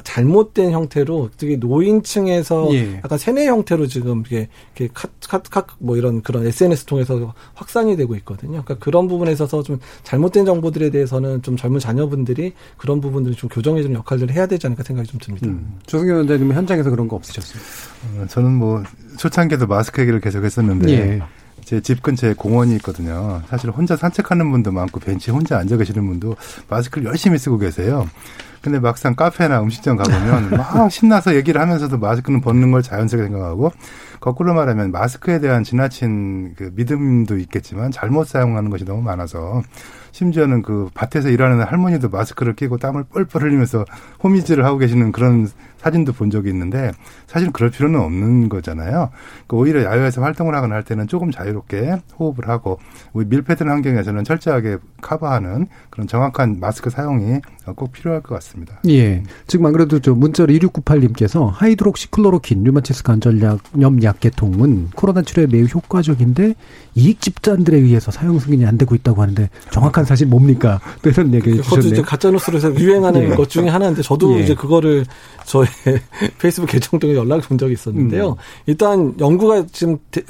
[0.03, 2.97] 잘못된 형태로 특히 노인층에서 예.
[2.97, 8.63] 약간 세뇌 형태로 지금 이게 이렇게 컷컷컷뭐 이런 그런 SNS 통해서 확산이 되고 있거든요.
[8.63, 13.81] 그러니까 그런 부분에 있어서 좀 잘못된 정보들에 대해서는 좀 젊은 자녀분들이 그런 부분들을 좀 교정해
[13.81, 15.47] 주는 역할들을 해야 되지 않을까 생각이 좀 듭니다.
[15.47, 15.79] 음.
[15.85, 17.61] 조승현 원장님 현장에서 그런 거 없으셨어요?
[18.17, 18.83] 어, 저는 뭐
[19.17, 21.21] 초창기에도 마스크 얘기를 계속 했었는데 예.
[21.63, 23.41] 제집 근처에 공원이 있거든요.
[23.49, 26.35] 사실 혼자 산책하는 분도 많고 벤치에 혼자 앉아 계시는 분도
[26.69, 28.07] 마스크를 열심히 쓰고 계세요.
[28.61, 33.71] 근데 막상 카페나 음식점 가보면 막 신나서 얘기를 하면서도 마스크는 벗는 걸 자연스럽게 생각하고
[34.19, 39.61] 거꾸로 말하면 마스크에 대한 지나친 그 믿음도 있겠지만 잘못 사용하는 것이 너무 많아서
[40.11, 43.85] 심지어는 그 밭에서 일하는 할머니도 마스크를 끼고 땀을 뻘뻘 흘리면서
[44.23, 45.47] 호미질을 하고 계시는 그런
[45.77, 46.91] 사진도 본 적이 있는데
[47.27, 49.09] 사실 그럴 필요는 없는 거잖아요.
[49.47, 52.79] 그 오히려 야외에서 활동을 하거나 할 때는 조금 자유롭게 호흡을 하고
[53.13, 57.39] 우리 밀폐된 환경에서는 철저하게 커버하는 그런 정확한 마스크 사용이
[57.75, 58.79] 꼭 필요할 것 같습니다.
[58.87, 59.23] 예.
[59.45, 66.55] 지금 안 그래도 저 문자로 2698님께서 하이드록시클로로킨 류마티스 관절염 약계통은 코로나 치료에 매우 효과적인데
[66.95, 70.79] 이익 집단들에 의해서 사용 승인이 안 되고 있다고 하는데 정확한 사실 뭡니까?
[71.03, 71.91] 또 이런 얘기 주셨네요.
[71.91, 73.35] 이제 가짜뉴스로 해서 유행하는 예.
[73.35, 74.43] 것 중에 하나인데 저도 예.
[74.43, 75.05] 이제 그거를
[75.45, 75.99] 저의
[76.39, 78.29] 페이스북 계정 통해 연락을 본 적이 있었는데요.
[78.29, 78.35] 음.
[78.65, 80.21] 일단 연구가 지금 대,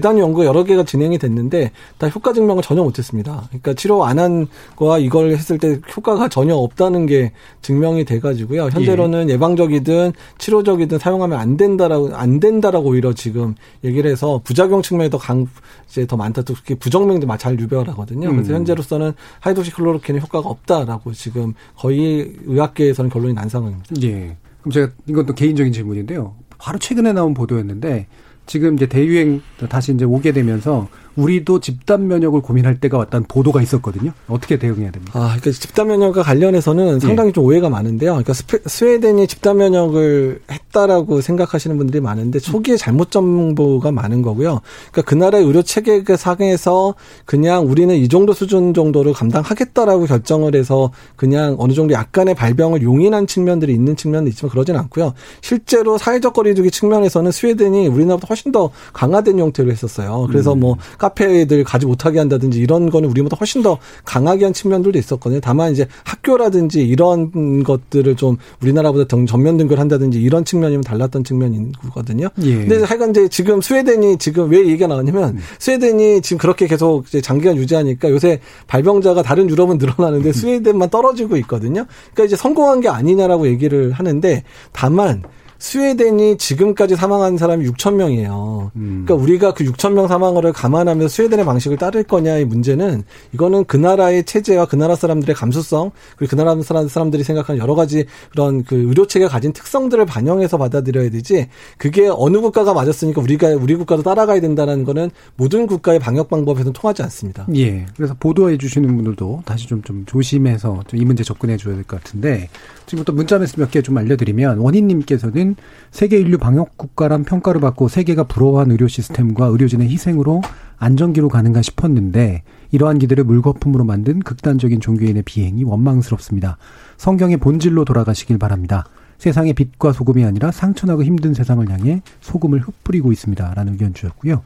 [0.00, 3.44] 단히 연구가 여러 개가 진행이 됐는데 다 효과 증명을 전혀 못했습니다.
[3.48, 7.32] 그러니까 치료 안 한 거와 이걸 했을 때 효과가 전혀 없다는 게
[7.62, 8.64] 증명이 돼가지고요.
[8.66, 9.38] 현재로는 예.
[9.38, 15.46] 방적이든 치료적이든 사용하면 안 된다라고 안 된다라고 오히려 지금 얘기를 해서 부작용 측면이 더 강,
[15.88, 16.42] 이제 더 많다.
[16.42, 18.30] 또 그렇게 부정명도 잘 유배를 하거든요.
[18.30, 18.56] 그래서 음.
[18.56, 23.94] 현재로서는 하이드로시클로로킨의 효과가 없다라고 지금 거의 의학계에서는 결론이 난 상황입니다.
[24.02, 24.36] 예.
[24.66, 26.34] 그럼 제가 이것도 개인적인 질문인데요.
[26.58, 28.08] 바로 최근에 나온 보도였는데
[28.46, 34.12] 지금 이제 대유행 다시 이제 오게 되면서 우리도 집단 면역을 고민할 때가 왔다는 보도가 있었거든요.
[34.28, 35.18] 어떻게 대응해야 됩니까?
[35.18, 37.32] 아, 그러니까 집단 면역과 관련해서는 상당히 예.
[37.32, 38.12] 좀 오해가 많은데요.
[38.12, 38.34] 그러니까
[38.66, 44.60] 스웨덴이 집단 면역을 했다라고 생각하시는 분들이 많은데 초기에 잘못 정보가 많은 거고요.
[44.92, 46.94] 그러니까 그 나라의 의료 체계 상에서
[47.24, 53.26] 그냥 우리는 이 정도 수준 정도를 감당하겠다라고 결정을 해서 그냥 어느 정도 약간의 발병을 용인한
[53.26, 55.14] 측면들이 있는 측면도 있지만 그러진 않고요.
[55.40, 60.26] 실제로 사회적 거리두기 측면에서는 스웨덴이 우리나라보다 훨씬 더 강화된 형태로 했었어요.
[60.28, 60.60] 그래서 음.
[60.60, 60.76] 뭐
[61.06, 65.40] 카페들 가지 못하게 한다든지 이런 거는 우리보다 훨씬 더 강하게 한 측면들도 있었거든요.
[65.40, 72.28] 다만 이제 학교라든지 이런 것들을 좀 우리나라보다 전면 등교를 한다든지 이런 측면이면 달랐던 측면이거든요.
[72.42, 72.54] 예.
[72.56, 75.38] 근데 하여간 이제 지금 스웨덴이 지금 왜 얘기가 나왔냐면 음.
[75.58, 80.32] 스웨덴이 지금 그렇게 계속 이제 장기간 유지하니까 요새 발병자가 다른 유럽은 늘어나는데 음.
[80.32, 81.86] 스웨덴만 떨어지고 있거든요.
[82.14, 84.42] 그러니까 이제 성공한 게 아니냐라고 얘기를 하는데
[84.72, 85.22] 다만
[85.58, 88.70] 스웨덴이 지금까지 사망한 사람이 6천 명이에요.
[88.76, 89.04] 음.
[89.06, 94.24] 그러니까 우리가 그 6천 명 사망을 감안하면서 스웨덴의 방식을 따를 거냐의 문제는 이거는 그 나라의
[94.24, 99.06] 체제와 그 나라 사람들의 감수성 그리고 그 나라 사람들이 생각하는 여러 가지 그런 그 의료
[99.06, 101.48] 체계가 가진 특성들을 반영해서 받아들여야 되지.
[101.78, 107.02] 그게 어느 국가가 맞았으니까 우리가 우리 국가도 따라가야 된다는 거는 모든 국가의 방역 방법에서는 통하지
[107.04, 107.46] 않습니다.
[107.56, 107.86] 예.
[107.96, 112.02] 그래서 보도해 주시는 분들도 다시 좀 좀 조심해서 좀 이 문제 접근해 줘야 될 것
[112.02, 112.48] 같은데
[112.86, 115.56] 지금부터 문자 메시지 몇 개 좀 알려드리면 원희님께서는
[115.90, 120.40] 세계 인류 방역 국가란 평가를 받고 세계가 부러워한 의료 시스템과 의료진의 희생으로
[120.78, 126.58] 안정기로 가는가 싶었는데 이러한 기대를 물거품으로 만든 극단적인 종교인의 비행이 원망스럽습니다.
[126.96, 128.84] 성경의 본질로 돌아가시길 바랍니다.
[129.18, 133.54] 세상의 빛과 소금이 아니라 상처나고 힘든 세상을 향해 소금을 흩뿌리고 있습니다.
[133.54, 134.42] 라는 의견 주셨고요.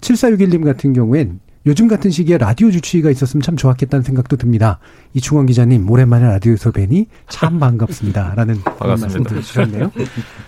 [0.00, 4.78] 7461님 같은 경우엔 요즘 같은 시기에 라디오 주치의가 있었으면 참 좋았겠다는 생각도 듭니다.
[5.12, 8.34] 이충원 기자님 오랜만에 라디오에서 뵈니 참 반갑습니다.
[8.36, 9.40] 라는 반갑습니다.
[9.40, 9.90] 주셨네요.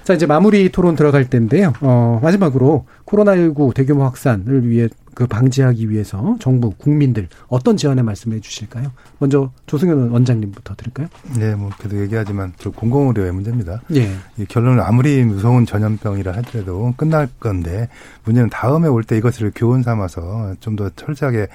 [0.05, 1.73] 자 이제 마무리 토론 들어갈 텐데요.
[1.81, 4.89] 어, 마지막으로 코로나19 대규모 확산을 위해
[5.21, 8.91] 그 방지하기 위해서 정부 국민들 어떤 제안을 말씀해 주실까요?
[9.18, 11.09] 먼저 조승현 원장님부터 들을까요?
[11.37, 13.83] 네, 뭐 계속 얘기하지만 공공의료의 문제입니다.
[13.97, 14.11] 예.
[14.39, 17.91] 이 결론은 아무리 무서운 전염병이라 하더라도 끝날 건데
[18.25, 21.49] 문제는 다음에 올 때 이것을 교훈 삼아서 좀 더 철저하게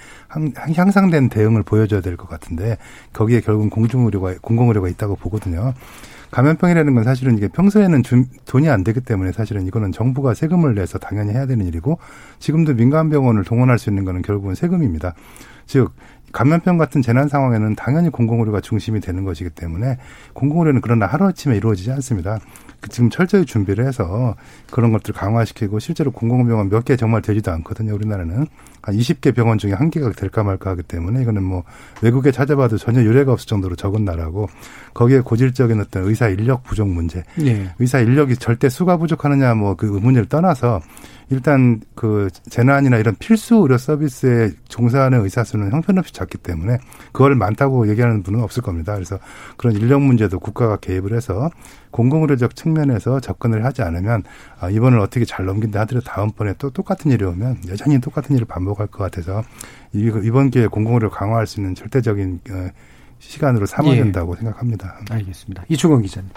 [0.75, 2.77] 향상된 대응을 보여줘야 될 것 같은데
[3.13, 5.73] 거기에 결국은 공중의료가 공공의료가 있다고 보거든요.
[6.35, 10.99] 감염병이라는 건 사실은 이게 평소에는 준, 돈이 안 되기 때문에 사실은 이거는 정부가 세금을 내서
[10.99, 11.97] 당연히 해야 되는 일이고
[12.39, 15.13] 지금도 민간 병원을 동원할 수 있는 거는 결국은 세금입니다.
[15.65, 15.93] 즉
[16.33, 19.97] 감염병 같은 재난 상황에는 당연히 공공의료가 중심이 되는 것이기 때문에
[20.33, 22.39] 공공의료는 그러나 하루아침에 이루어지지 않습니다.
[22.81, 24.35] 그 지금 철저히 준비를 해서
[24.69, 27.95] 그런 것들을 강화시키고 실제로 공공병원 몇 개 정말 되지도 않거든요.
[27.95, 28.47] 우리나라는
[28.85, 31.63] 한 20개 병원 중에 한 개가 될까 말까 하기 때문에 이거는 뭐
[32.01, 34.49] 외국에 찾아봐도 전혀 유례가 없을 정도로 적은 나라고
[34.93, 37.69] 거기에 고질적인 어떤 의사 인력 부족 문제, 네.
[37.77, 40.81] 의사 인력이 절대 수가 부족하느냐 뭐 그 의문을 떠나서
[41.29, 46.77] 일단 그 재난이나 이런 필수 의료 서비스에 종사하는 의사 수는 형편없이 작기 때문에
[47.11, 48.93] 그걸 많다고 얘기하는 분은 없을 겁니다.
[48.93, 49.17] 그래서
[49.57, 51.49] 그런 인력 문제도 국가가 개입을 해서
[51.89, 54.23] 공공의료적 측면에서 접근을 하지 않으면
[54.59, 58.74] 아, 이번을 어떻게 잘 넘긴다 하더라도 다음번에 또 똑같은 일이 오면 여전히 똑같은 일을 반복
[58.79, 59.43] 할 것 같아서
[59.93, 62.69] 이번 기회에 공공의료 강화할 수 있는 절대적인 어,
[63.19, 63.97] 시간으로 삼아야 예.
[63.97, 64.99] 된다고 생각합니다.
[65.09, 65.63] 알겠습니다.
[65.69, 66.29] 이충원 기자님.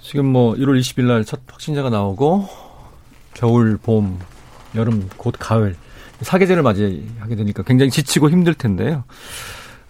[0.00, 2.48] 지금 뭐 1월 20일 날 첫 확진자가 나오고
[3.34, 4.18] 겨울, 봄,
[4.74, 5.76] 여름, 곧 가을
[6.20, 9.04] 사계절을 맞이하게 되니까 굉장히 지치고 힘들 텐데요.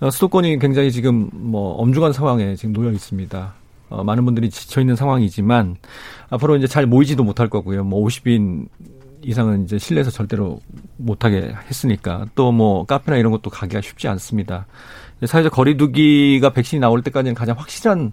[0.00, 3.54] 어, 수도권이 굉장히 지금 뭐 엄중한 상황에 지금 놓여 있습니다.
[3.90, 5.76] 어, 많은 분들이 지쳐 있는 상황이지만
[6.30, 7.84] 앞으로 이제 잘 모이지도 못할 거고요.
[7.84, 8.68] 뭐 50인
[9.22, 10.60] 이상은 이제 실내에서 절대로
[10.96, 14.66] 못하게 했으니까 또 뭐 카페나 이런 것도 가기가 쉽지 않습니다.
[15.24, 18.12] 사회적 거리두기가 백신이 나올 때까지는 가장 확실한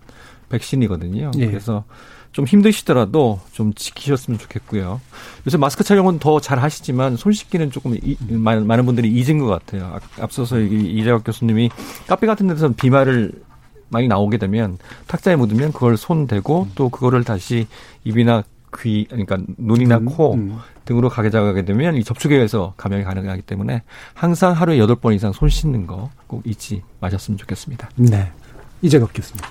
[0.50, 1.32] 백신이거든요.
[1.38, 1.46] 예.
[1.48, 1.84] 그래서
[2.32, 5.02] 좀 힘드시더라도 좀 지키셨으면 좋겠고요.
[5.46, 9.48] 요새 마스크 착용은 더 잘 하시지만 손 씻기는 조금 이, 많은, 많은 분들이 잊은 것
[9.48, 10.00] 같아요.
[10.20, 11.70] 앞서서 이재학 교수님이
[12.08, 13.34] 카페 같은 데서 비말을
[13.90, 14.78] 많이 나오게 되면
[15.08, 16.72] 탁자에 묻으면 그걸 손 대고 음.
[16.76, 17.68] 또 그거를 다시
[18.06, 18.44] 입이나
[18.80, 20.58] 귀 그러니까 눈이나 음, 코 음.
[20.86, 25.50] 등으로 가져가게 되면 이 접촉에 의해서 감염이 가능하기 때문에 항상 하루에 여덟 번 이상 손
[25.50, 27.90] 씻는 거 꼭 잊지 마셨으면 좋겠습니다.
[27.96, 28.32] 네.
[28.82, 29.44] 이재갑 교수님.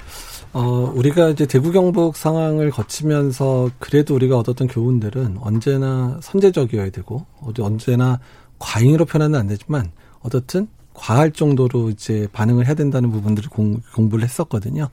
[0.54, 7.26] 어, 우리가 이제 대구 경북 상황을 거치면서 그래도 우리가 얻었던 교훈들은 언제나 선제적이어야 되고
[7.60, 8.18] 언제나
[8.58, 14.88] 과잉으로 표현은 안 되지만 어떻든 과할 정도로 이제 반응을 해야 된다는 부분들을 공, 공부를 했었거든요.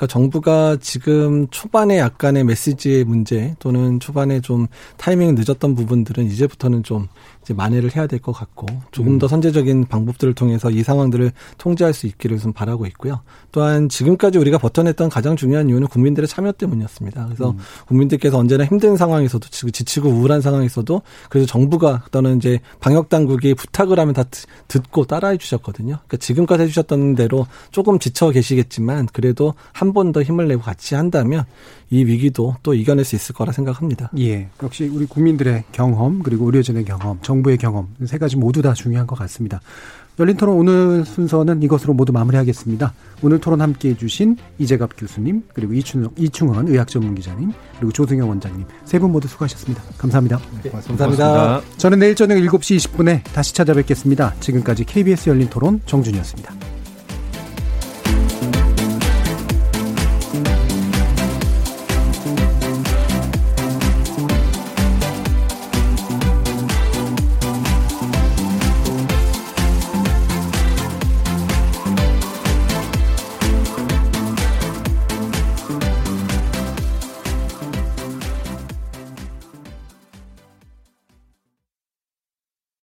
[0.00, 7.08] 그러니까 정부가 지금 초반에 약간의 메시지의 문제 또는 초반에 좀 타이밍이 늦었던 부분들은 이제부터는 좀
[7.42, 9.18] 이제 만회를 해야 될 것 같고 조금 음.
[9.18, 13.20] 더 선제적인 방법들을 통해서 이 상황들을 통제할 수 있기를 좀 바라고 있고요.
[13.52, 17.24] 또한 지금까지 우리가 버텨냈던 가장 중요한 이유는 국민들의 참여 때문이었습니다.
[17.26, 17.58] 그래서 음.
[17.86, 24.14] 국민들께서 언제나 힘든 상황에서도 지치고 우울한 상황에서도 그래서 정부가 또는 이제 방역 당국이 부탁을 하면
[24.14, 24.24] 다
[24.68, 25.96] 듣고 따라해 주셨거든요.
[26.06, 31.44] 그러니까 지금까지 해주셨던 대로 조금 지쳐 계시겠지만 그래도 한번 더 힘을 내고 같이 한다면
[31.90, 34.10] 이 위기도 또 이겨낼 수 있을 거라 생각합니다.
[34.18, 34.48] 예.
[34.62, 39.16] 역시 우리 국민들의 경험 그리고 의료진의 경험, 정부의 경험 세 가지 모두 다 중요한 것
[39.18, 39.60] 같습니다.
[40.18, 42.92] 열린 토론 오늘 순서는 이것으로 모두 마무리하겠습니다.
[43.22, 49.12] 오늘 토론 함께 해주신 이재갑 교수님, 그리고 이충, 이충원 의학전문기자님, 그리고 조승영 원장님, 세 분
[49.12, 49.82] 모두 수고하셨습니다.
[49.96, 50.38] 감사합니다.
[50.62, 51.16] 네, 감사합니다.
[51.16, 51.60] 고맙습니다.
[51.78, 54.34] 저는 내일 저녁 7시 20분에 다시 찾아뵙겠습니다.
[54.40, 56.69] 지금까지 KBS 열린 토론 정준이었습니다.